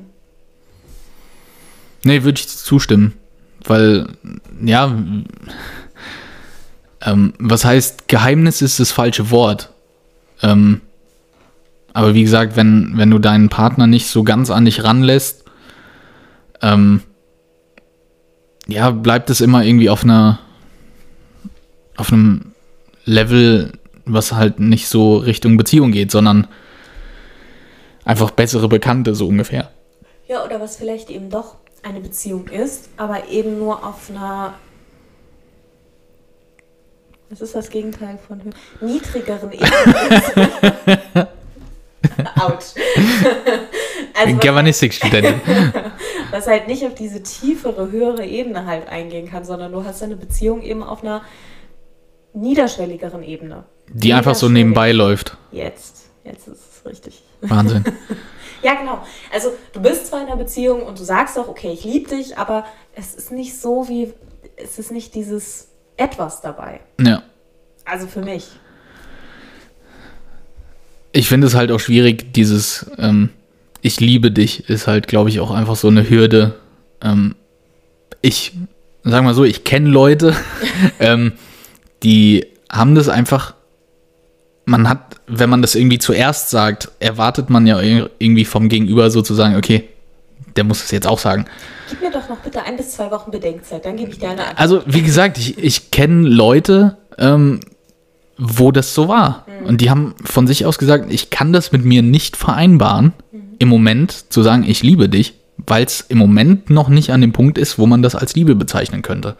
Nee, 2.03 2.23
würde 2.23 2.39
ich 2.39 2.47
zustimmen. 2.47 3.13
Weil, 3.63 4.07
ja, 4.63 4.95
ähm, 7.01 7.33
was 7.37 7.63
heißt, 7.63 8.07
Geheimnis 8.07 8.61
ist 8.61 8.79
das 8.79 8.91
falsche 8.91 9.29
Wort. 9.29 9.71
Ähm, 10.41 10.81
aber 11.93 12.13
wie 12.13 12.23
gesagt, 12.23 12.55
wenn, 12.55 12.93
wenn 12.95 13.11
du 13.11 13.19
deinen 13.19 13.49
Partner 13.49 13.87
nicht 13.87 14.07
so 14.07 14.23
ganz 14.23 14.49
an 14.49 14.65
dich 14.65 14.83
ranlässt, 14.83 15.43
ähm, 16.61 17.01
ja, 18.67 18.91
bleibt 18.91 19.29
es 19.29 19.41
immer 19.41 19.63
irgendwie 19.63 19.89
auf 19.89 20.03
einer, 20.03 20.39
auf 21.97 22.11
einem 22.11 22.53
Level, 23.03 23.73
was 24.05 24.31
halt 24.31 24.59
nicht 24.59 24.87
so 24.87 25.17
Richtung 25.17 25.57
Beziehung 25.57 25.91
geht, 25.91 26.11
sondern 26.11 26.47
einfach 28.05 28.31
bessere 28.31 28.69
Bekannte, 28.69 29.15
so 29.15 29.27
ungefähr. 29.27 29.71
Ja, 30.27 30.45
oder 30.45 30.61
was 30.61 30.77
vielleicht 30.77 31.09
eben 31.09 31.29
doch 31.29 31.55
eine 31.83 31.99
Beziehung 31.99 32.47
ist, 32.47 32.89
aber 32.95 33.27
eben 33.29 33.57
nur 33.57 33.85
auf 33.85 34.09
einer. 34.09 34.53
Was 37.29 37.41
ist 37.41 37.55
das 37.55 37.69
Gegenteil 37.69 38.19
von 38.27 38.41
niedrigeren 38.81 39.51
Ebene? 39.51 41.27
Autsch. 42.45 42.75
also 44.13 44.35
Germanistikstudentin. 44.37 45.41
was 46.31 46.47
halt 46.47 46.67
nicht 46.67 46.85
auf 46.85 46.95
diese 46.95 47.21
tiefere, 47.21 47.91
höhere 47.91 48.25
Ebene 48.25 48.65
halt 48.65 48.87
eingehen 48.87 49.29
kann, 49.29 49.45
sondern 49.45 49.71
du 49.71 49.83
hast 49.83 50.01
eine 50.01 50.15
Beziehung 50.15 50.61
eben 50.61 50.83
auf 50.83 51.03
einer 51.03 51.21
niederschwelligeren 52.33 53.23
Ebene. 53.23 53.65
Die 53.89 54.13
einfach 54.13 54.35
so 54.35 54.47
nebenbei 54.47 54.93
läuft. 54.93 55.37
Jetzt, 55.51 56.09
jetzt 56.23 56.47
ist 56.47 56.61
es 56.73 56.85
richtig. 56.85 57.23
Wahnsinn. 57.41 57.83
Ja, 58.63 58.75
genau. 58.75 58.99
Also 59.33 59.53
du 59.73 59.81
bist 59.81 60.05
zwar 60.05 60.21
in 60.21 60.27
einer 60.27 60.35
Beziehung 60.35 60.83
und 60.83 60.99
du 60.99 61.03
sagst 61.03 61.35
auch, 61.39 61.47
okay, 61.47 61.71
ich 61.71 61.83
liebe 61.83 62.15
dich, 62.15 62.37
aber 62.37 62.63
es 62.93 63.15
ist 63.15 63.31
nicht 63.31 63.59
so 63.59 63.87
wie, 63.87 64.13
es 64.55 64.77
ist 64.77 64.91
nicht 64.91 65.15
dieses 65.15 65.69
etwas 65.97 66.41
dabei. 66.41 66.79
Ja. 66.99 67.23
Also 67.85 68.05
für 68.05 68.21
mich. 68.21 68.51
Ich 71.11 71.27
finde 71.27 71.47
es 71.47 71.55
halt 71.55 71.71
auch 71.71 71.79
schwierig, 71.79 72.33
dieses 72.33 72.89
ähm, 72.97 73.29
Ich 73.81 73.99
liebe 73.99 74.31
dich 74.31 74.69
ist 74.69 74.87
halt, 74.87 75.07
glaube 75.07 75.29
ich, 75.29 75.39
auch 75.39 75.51
einfach 75.51 75.75
so 75.75 75.87
eine 75.87 76.09
Hürde. 76.09 76.55
Ähm, 77.01 77.35
ich, 78.21 78.53
sagen 79.03 79.25
wir 79.25 79.33
so, 79.33 79.43
ich 79.43 79.63
kenne 79.63 79.89
Leute, 79.89 80.35
ähm, 80.99 81.33
die 82.03 82.45
haben 82.69 82.95
das 82.95 83.09
einfach 83.09 83.53
man 84.65 84.89
hat, 84.89 85.15
wenn 85.27 85.49
man 85.49 85.61
das 85.61 85.75
irgendwie 85.75 85.99
zuerst 85.99 86.49
sagt, 86.49 86.89
erwartet 86.99 87.49
man 87.49 87.67
ja 87.67 87.79
irgendwie 87.79 88.45
vom 88.45 88.69
Gegenüber 88.69 89.11
sozusagen, 89.11 89.55
okay, 89.55 89.89
der 90.55 90.63
muss 90.63 90.83
es 90.83 90.91
jetzt 90.91 91.07
auch 91.07 91.19
sagen. 91.19 91.45
Gib 91.89 92.01
mir 92.01 92.11
doch 92.11 92.27
noch 92.29 92.37
bitte 92.37 92.63
ein 92.63 92.77
bis 92.77 92.91
zwei 92.91 93.11
Wochen 93.11 93.31
Bedenkzeit, 93.31 93.85
dann 93.85 93.97
gebe 93.97 94.11
ich 94.11 94.19
dir 94.19 94.29
eine 94.29 94.41
Antwort. 94.41 94.59
Also, 94.59 94.83
wie 94.85 95.01
gesagt, 95.01 95.37
ich, 95.37 95.57
ich 95.57 95.91
kenne 95.91 96.27
Leute, 96.27 96.97
ähm, 97.17 97.59
wo 98.43 98.71
das 98.71 98.95
so 98.95 99.07
war. 99.07 99.45
Mhm. 99.45 99.67
Und 99.67 99.81
die 99.81 99.89
haben 99.91 100.15
von 100.23 100.47
sich 100.47 100.65
aus 100.65 100.79
gesagt, 100.79 101.13
ich 101.13 101.29
kann 101.29 101.53
das 101.53 101.71
mit 101.71 101.85
mir 101.85 102.01
nicht 102.01 102.35
vereinbaren, 102.35 103.13
mhm. 103.31 103.39
im 103.59 103.69
Moment 103.69 104.31
zu 104.33 104.41
sagen, 104.41 104.63
ich 104.67 104.81
liebe 104.81 105.07
dich, 105.07 105.35
weil 105.57 105.85
es 105.85 106.01
im 106.01 106.17
Moment 106.17 106.71
noch 106.71 106.89
nicht 106.89 107.11
an 107.11 107.21
dem 107.21 107.33
Punkt 107.33 107.59
ist, 107.59 107.77
wo 107.77 107.85
man 107.85 108.01
das 108.01 108.15
als 108.15 108.35
Liebe 108.35 108.55
bezeichnen 108.55 109.03
könnte. 109.03 109.35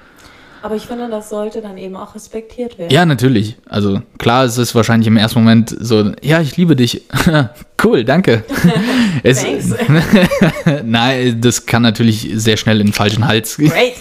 Aber 0.63 0.75
ich 0.75 0.85
finde, 0.85 1.09
das 1.09 1.29
sollte 1.29 1.61
dann 1.61 1.77
eben 1.77 1.95
auch 1.95 2.13
respektiert 2.13 2.77
werden. 2.77 2.91
Ja, 2.91 3.05
natürlich. 3.05 3.57
Also 3.67 4.01
klar, 4.19 4.45
es 4.45 4.57
ist 4.59 4.75
wahrscheinlich 4.75 5.07
im 5.07 5.17
ersten 5.17 5.39
Moment 5.39 5.75
so, 5.79 6.11
ja, 6.21 6.39
ich 6.39 6.55
liebe 6.55 6.75
dich. 6.75 7.01
cool, 7.83 8.03
danke. 8.03 8.43
es, 9.23 9.43
Nein, 10.83 11.41
das 11.41 11.65
kann 11.65 11.81
natürlich 11.81 12.29
sehr 12.33 12.57
schnell 12.57 12.79
in 12.79 12.87
den 12.87 12.93
falschen 12.93 13.27
Hals. 13.27 13.57
Great. 13.57 13.95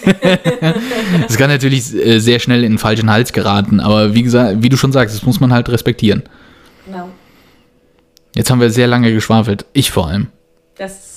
Es 1.29 1.39
kann 1.39 1.49
natürlich 1.49 1.95
äh, 1.95 2.19
sehr 2.19 2.41
schnell 2.41 2.63
in 2.63 2.73
den 2.73 2.79
falschen 2.79 3.11
Hals 3.11 3.33
geraten. 3.33 3.81
Aber 3.81 4.15
wie 4.15 4.23
gesagt, 4.23 4.63
wie 4.63 4.69
du 4.69 4.77
schon 4.77 4.93
sagst, 4.93 5.17
das 5.17 5.25
muss 5.25 5.41
man 5.41 5.55
halt 5.55 5.71
respektieren. 5.71 6.23
Genau. 6.85 7.09
Jetzt 8.35 8.51
haben 8.51 8.61
wir 8.61 8.71
sehr 8.71 8.87
lange 8.87 9.13
geschwafelt. 9.13 9.65
Ich 9.73 9.91
vor 9.91 10.09
allem. 10.09 10.29
Das 10.77 11.10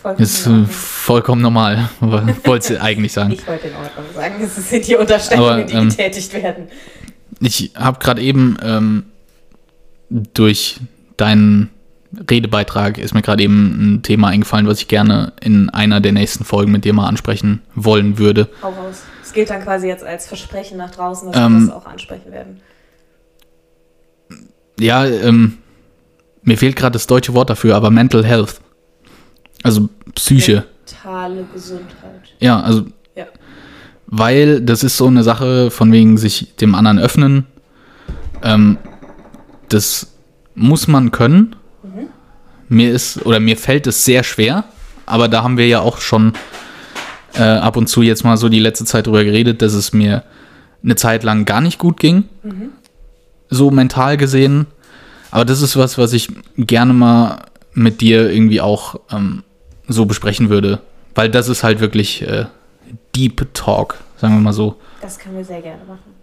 Vollkommen 0.00 0.22
ist 0.22 0.46
äh, 0.46 0.64
vollkommen 0.64 1.42
normal, 1.42 1.90
wollte 2.00 2.74
du 2.74 2.80
eigentlich 2.80 3.12
sagen. 3.12 3.32
Ich 3.32 3.46
wollte 3.46 3.68
in 3.68 3.74
Ordnung 3.74 4.04
sagen, 4.14 4.34
das 4.40 4.70
sind 4.70 4.86
die 4.86 4.96
Unterstellungen, 4.96 5.52
Aber, 5.52 5.64
die 5.64 5.74
ähm, 5.74 5.88
getätigt 5.90 6.32
werden. 6.32 6.68
Ich 7.40 7.72
habe 7.74 7.98
gerade 7.98 8.22
eben 8.22 8.56
ähm, 8.62 9.04
durch 10.08 10.80
deinen 11.16 11.70
Redebeitrag 12.28 12.98
ist 12.98 13.14
mir 13.14 13.22
gerade 13.22 13.42
eben 13.42 13.96
ein 13.96 14.02
Thema 14.02 14.28
eingefallen, 14.28 14.66
was 14.66 14.80
ich 14.80 14.88
gerne 14.88 15.32
in 15.40 15.70
einer 15.70 16.00
der 16.00 16.12
nächsten 16.12 16.44
Folgen 16.44 16.72
mit 16.72 16.84
dir 16.84 16.92
mal 16.92 17.06
ansprechen 17.06 17.62
wollen 17.74 18.18
würde. 18.18 18.48
Hau 18.62 18.70
raus. 18.70 19.02
Es 19.22 19.32
gilt 19.32 19.50
dann 19.50 19.62
quasi 19.62 19.86
jetzt 19.86 20.02
als 20.02 20.26
Versprechen 20.26 20.78
nach 20.78 20.90
draußen, 20.90 21.30
dass 21.30 21.40
ähm, 21.40 21.66
wir 21.66 21.66
das 21.66 21.76
auch 21.76 21.86
ansprechen 21.86 22.32
werden. 22.32 22.60
Ja, 24.80 25.06
ähm, 25.06 25.58
mir 26.42 26.56
fehlt 26.58 26.74
gerade 26.74 26.94
das 26.94 27.06
deutsche 27.06 27.34
Wort 27.34 27.50
dafür, 27.50 27.76
aber 27.76 27.90
Mental 27.90 28.24
Health. 28.24 28.60
Also 29.62 29.88
Psyche. 30.14 30.64
Mentale 30.86 31.46
Gesundheit. 31.52 32.34
Ja, 32.40 32.60
also. 32.60 32.86
Ja. 33.14 33.26
Weil 34.06 34.60
das 34.60 34.82
ist 34.82 34.96
so 34.96 35.06
eine 35.06 35.22
Sache, 35.22 35.70
von 35.70 35.92
wegen 35.92 36.18
sich 36.18 36.56
dem 36.56 36.74
anderen 36.74 36.98
öffnen. 36.98 37.46
Ähm, 38.42 38.78
das 39.68 40.14
muss 40.54 40.88
man 40.88 41.10
können. 41.10 41.56
Mhm. 41.82 42.08
Mir 42.68 42.92
ist, 42.92 43.24
oder 43.24 43.40
mir 43.40 43.56
fällt 43.56 43.86
es 43.86 44.04
sehr 44.04 44.24
schwer, 44.24 44.64
aber 45.06 45.28
da 45.28 45.42
haben 45.42 45.56
wir 45.56 45.66
ja 45.66 45.80
auch 45.80 45.98
schon 45.98 46.32
äh, 47.34 47.42
ab 47.42 47.76
und 47.76 47.88
zu 47.88 48.02
jetzt 48.02 48.24
mal 48.24 48.36
so 48.36 48.48
die 48.48 48.58
letzte 48.58 48.84
Zeit 48.84 49.06
drüber 49.06 49.24
geredet, 49.24 49.62
dass 49.62 49.74
es 49.74 49.92
mir 49.92 50.24
eine 50.82 50.96
Zeit 50.96 51.22
lang 51.22 51.44
gar 51.44 51.60
nicht 51.60 51.78
gut 51.78 52.00
ging. 52.00 52.24
Mhm. 52.42 52.70
So 53.48 53.70
mental 53.70 54.16
gesehen. 54.16 54.66
Aber 55.30 55.44
das 55.44 55.62
ist 55.62 55.76
was, 55.76 55.98
was 55.98 56.12
ich 56.12 56.28
gerne 56.56 56.92
mal 56.92 57.42
mit 57.72 58.00
dir 58.00 58.30
irgendwie 58.30 58.60
auch 58.60 59.00
ähm, 59.12 59.44
so 59.92 60.06
besprechen 60.06 60.48
würde. 60.50 60.80
Weil 61.14 61.28
das 61.28 61.48
ist 61.48 61.62
halt 61.62 61.80
wirklich 61.80 62.22
äh, 62.22 62.46
Deep 63.14 63.48
Talk, 63.54 63.96
sagen 64.16 64.34
wir 64.34 64.40
mal 64.40 64.52
so. 64.52 64.76
Das 65.00 65.18
können 65.18 65.36
wir 65.36 65.44
sehr 65.44 65.60
gerne 65.60 65.84
machen. 65.84 66.14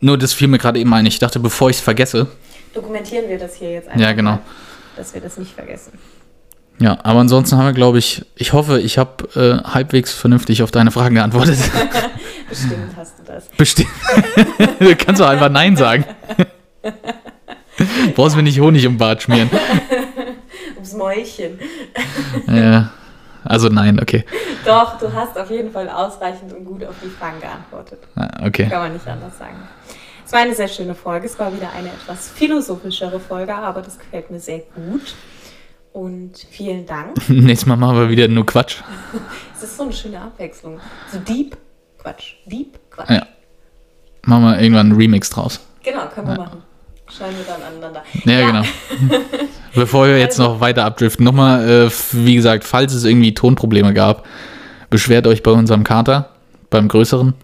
Nur 0.00 0.18
das 0.18 0.32
fiel 0.32 0.48
mir 0.48 0.58
gerade 0.58 0.78
eben 0.78 0.92
ein. 0.92 1.06
Ich 1.06 1.18
dachte, 1.18 1.38
bevor 1.38 1.70
ich 1.70 1.76
es 1.76 1.82
vergesse. 1.82 2.26
Dokumentieren 2.74 3.28
wir 3.28 3.38
das 3.38 3.54
hier 3.54 3.72
jetzt 3.72 3.88
einfach. 3.88 4.00
Ja, 4.00 4.12
genau. 4.12 4.38
Dass 4.96 5.14
wir 5.14 5.20
das 5.20 5.38
nicht 5.38 5.52
vergessen. 5.52 5.98
Ja, 6.80 6.98
aber 7.04 7.20
ansonsten 7.20 7.56
haben 7.56 7.66
wir, 7.66 7.72
glaube 7.72 7.98
ich, 7.98 8.24
ich 8.34 8.52
hoffe, 8.52 8.80
ich 8.80 8.98
habe 8.98 9.24
äh, 9.36 9.62
halbwegs 9.66 10.12
vernünftig 10.12 10.62
auf 10.62 10.72
deine 10.72 10.90
Fragen 10.90 11.14
geantwortet. 11.14 11.56
Bestimmt 12.48 12.96
hast 12.96 13.18
du 13.18 13.22
das. 13.24 13.48
Bestimmt. 13.56 13.88
du 14.80 14.96
kannst 14.96 15.20
doch 15.20 15.28
einfach 15.28 15.50
Nein 15.50 15.76
sagen. 15.76 16.04
Brauchst 18.14 18.36
mir 18.36 18.42
nicht 18.42 18.60
Honig 18.60 18.84
im 18.84 18.98
Bart 18.98 19.22
schmieren. 19.22 19.50
Mäulchen. 20.94 21.58
ja. 22.48 22.90
Also 23.44 23.68
nein, 23.68 24.00
okay. 24.00 24.24
Doch, 24.64 24.98
du 24.98 25.12
hast 25.12 25.38
auf 25.38 25.50
jeden 25.50 25.70
Fall 25.70 25.88
ausreichend 25.88 26.52
und 26.52 26.64
gut 26.64 26.82
auf 26.84 26.94
die 27.02 27.10
Fragen 27.10 27.40
geantwortet. 27.40 27.98
Ah, 28.16 28.46
okay. 28.46 28.68
Kann 28.68 28.80
man 28.80 28.92
nicht 28.94 29.06
anders 29.06 29.36
sagen. 29.38 29.56
Es 30.24 30.32
war 30.32 30.40
eine 30.40 30.54
sehr 30.54 30.68
schöne 30.68 30.94
Folge. 30.94 31.26
Es 31.26 31.38
war 31.38 31.52
wieder 31.52 31.70
eine 31.72 31.88
etwas 31.88 32.30
philosophischere 32.30 33.20
Folge, 33.20 33.54
aber 33.54 33.82
das 33.82 33.98
gefällt 33.98 34.30
mir 34.30 34.40
sehr 34.40 34.60
gut. 34.74 35.14
Und 35.92 36.38
vielen 36.50 36.86
Dank. 36.86 37.16
Nächstes 37.28 37.66
Mal 37.66 37.76
machen 37.76 37.98
wir 37.98 38.08
wieder 38.08 38.26
nur 38.28 38.46
Quatsch. 38.46 38.82
es 39.54 39.62
ist 39.62 39.76
so 39.76 39.84
eine 39.84 39.92
schöne 39.92 40.20
Abwechslung. 40.20 40.80
So 41.12 41.18
deep 41.18 41.56
Quatsch. 41.98 42.34
Deep 42.46 42.78
Quatsch. 42.90 43.10
Ja. 43.10 43.26
Machen 44.22 44.44
wir 44.44 44.60
irgendwann 44.60 44.86
einen 44.90 44.96
Remix 44.96 45.28
draus. 45.28 45.60
Genau, 45.82 46.06
können 46.08 46.28
wir 46.28 46.34
ja. 46.34 46.40
machen. 46.40 46.62
Schreiben 47.16 47.36
wir 47.36 47.44
dann 47.44 47.62
aneinander. 47.62 48.02
Ja, 48.24 48.40
ja. 48.40 48.46
genau. 48.50 49.16
Bevor 49.74 50.06
wir 50.06 50.18
jetzt 50.18 50.40
also, 50.40 50.54
noch 50.54 50.60
weiter 50.60 50.84
abdriften, 50.84 51.24
nochmal, 51.24 51.68
äh, 51.68 51.90
wie 52.12 52.34
gesagt, 52.34 52.64
falls 52.64 52.92
es 52.92 53.04
irgendwie 53.04 53.34
Tonprobleme 53.34 53.94
gab, 53.94 54.26
beschwert 54.90 55.26
euch 55.26 55.42
bei 55.42 55.50
unserem 55.50 55.84
Kater, 55.84 56.30
beim 56.70 56.88
größeren. 56.88 57.34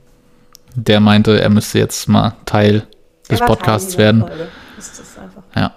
Der 0.74 1.00
meinte, 1.00 1.40
er 1.40 1.50
müsste 1.50 1.78
jetzt 1.78 2.08
mal 2.08 2.34
Teil 2.46 2.86
des 3.28 3.40
Podcasts 3.40 3.96
Teil 3.96 3.98
werden. 3.98 4.24
Ja. 5.54 5.74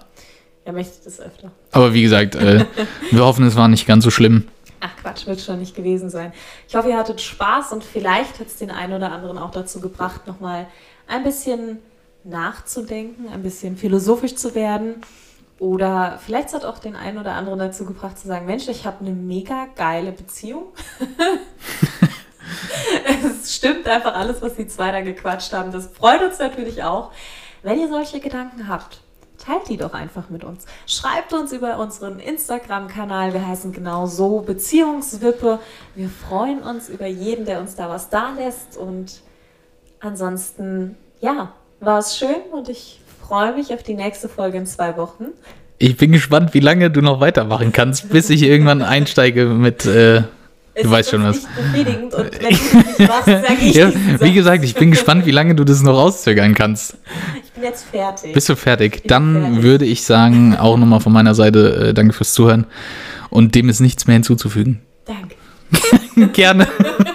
Er 0.64 0.72
möchte 0.72 1.04
das 1.04 1.20
öfter. 1.20 1.50
Aber 1.72 1.92
wie 1.92 2.02
gesagt, 2.02 2.36
äh, 2.36 2.64
wir 3.10 3.24
hoffen, 3.24 3.46
es 3.46 3.56
war 3.56 3.68
nicht 3.68 3.86
ganz 3.86 4.04
so 4.04 4.10
schlimm. 4.10 4.48
Ach 4.80 4.90
Quatsch, 5.02 5.26
wird 5.26 5.40
schon 5.40 5.60
nicht 5.60 5.74
gewesen 5.74 6.10
sein. 6.10 6.32
Ich 6.68 6.74
hoffe, 6.74 6.88
ihr 6.88 6.98
hattet 6.98 7.20
Spaß 7.20 7.72
und 7.72 7.84
vielleicht 7.84 8.40
hat 8.40 8.48
es 8.48 8.56
den 8.56 8.70
einen 8.70 8.92
oder 8.92 9.12
anderen 9.12 9.38
auch 9.38 9.50
dazu 9.50 9.80
gebracht, 9.80 10.26
nochmal 10.26 10.66
ein 11.06 11.22
bisschen 11.22 11.78
nachzudenken, 12.24 13.28
ein 13.28 13.42
bisschen 13.42 13.76
philosophisch 13.76 14.34
zu 14.34 14.54
werden. 14.54 15.02
Oder 15.58 16.18
vielleicht 16.24 16.52
hat 16.52 16.64
auch 16.64 16.78
den 16.78 16.96
einen 16.96 17.18
oder 17.18 17.34
anderen 17.34 17.58
dazu 17.58 17.84
gebracht 17.84 18.18
zu 18.18 18.26
sagen, 18.26 18.46
Mensch, 18.46 18.66
ich 18.68 18.86
habe 18.86 19.00
eine 19.00 19.14
mega 19.14 19.68
geile 19.76 20.10
Beziehung. 20.10 20.64
es 23.24 23.54
stimmt 23.54 23.86
einfach 23.86 24.14
alles, 24.14 24.42
was 24.42 24.56
die 24.56 24.66
zwei 24.66 24.90
da 24.90 25.00
gequatscht 25.00 25.52
haben. 25.52 25.70
Das 25.70 25.86
freut 25.86 26.22
uns 26.22 26.38
natürlich 26.38 26.82
auch. 26.82 27.12
Wenn 27.62 27.78
ihr 27.78 27.88
solche 27.88 28.20
Gedanken 28.20 28.68
habt, 28.68 29.00
teilt 29.38 29.68
die 29.68 29.76
doch 29.76 29.94
einfach 29.94 30.28
mit 30.28 30.44
uns. 30.44 30.66
Schreibt 30.86 31.32
uns 31.32 31.52
über 31.52 31.78
unseren 31.78 32.18
Instagram-Kanal. 32.18 33.32
Wir 33.32 33.46
heißen 33.46 33.72
genau 33.72 34.06
so 34.06 34.40
Beziehungswippe. 34.40 35.60
Wir 35.94 36.08
freuen 36.08 36.62
uns 36.62 36.88
über 36.88 37.06
jeden, 37.06 37.44
der 37.44 37.60
uns 37.60 37.76
da 37.76 37.88
was 37.88 38.10
da 38.10 38.32
lässt. 38.32 38.76
Und 38.76 39.22
ansonsten, 40.00 40.96
ja, 41.20 41.52
war 41.84 41.98
es 41.98 42.16
schön 42.16 42.36
und 42.52 42.68
ich 42.68 43.00
freue 43.26 43.54
mich 43.54 43.72
auf 43.72 43.82
die 43.82 43.94
nächste 43.94 44.28
Folge 44.28 44.58
in 44.58 44.66
zwei 44.66 44.96
Wochen. 44.96 45.24
Ich 45.78 45.96
bin 45.96 46.12
gespannt, 46.12 46.54
wie 46.54 46.60
lange 46.60 46.90
du 46.90 47.00
noch 47.00 47.20
weitermachen 47.20 47.72
kannst, 47.72 48.10
bis 48.10 48.30
ich 48.30 48.42
irgendwann 48.42 48.82
einsteige 48.82 49.46
mit. 49.46 49.84
Äh, 49.84 50.22
du 50.80 50.90
weißt 50.90 51.10
schon 51.10 51.24
was. 51.24 51.40
Befriedigend 51.42 52.14
und 52.14 52.32
wenn 52.32 52.40
du 52.40 52.46
nicht 52.48 52.98
machst, 53.00 53.26
sage 53.26 53.56
ich 53.60 53.74
ja, 53.74 53.92
Wie 54.20 54.32
gesagt, 54.32 54.64
ich 54.64 54.74
bin 54.74 54.90
gespannt, 54.90 55.26
wie 55.26 55.30
lange 55.30 55.54
du 55.54 55.64
das 55.64 55.82
noch 55.82 55.96
rauszögern 55.96 56.54
kannst. 56.54 56.96
Ich 57.42 57.50
bin 57.52 57.64
jetzt 57.64 57.86
fertig. 57.86 58.32
Bist 58.32 58.48
du 58.48 58.56
fertig? 58.56 59.02
Dann 59.06 59.42
fertig. 59.42 59.62
würde 59.62 59.84
ich 59.84 60.04
sagen, 60.04 60.56
auch 60.56 60.76
nochmal 60.76 61.00
von 61.00 61.12
meiner 61.12 61.34
Seite, 61.34 61.88
äh, 61.88 61.94
danke 61.94 62.12
fürs 62.12 62.34
Zuhören. 62.34 62.66
Und 63.30 63.54
dem 63.54 63.68
ist 63.68 63.80
nichts 63.80 64.06
mehr 64.06 64.14
hinzuzufügen. 64.14 64.80
Danke. 65.04 65.34
Gerne. 66.32 66.68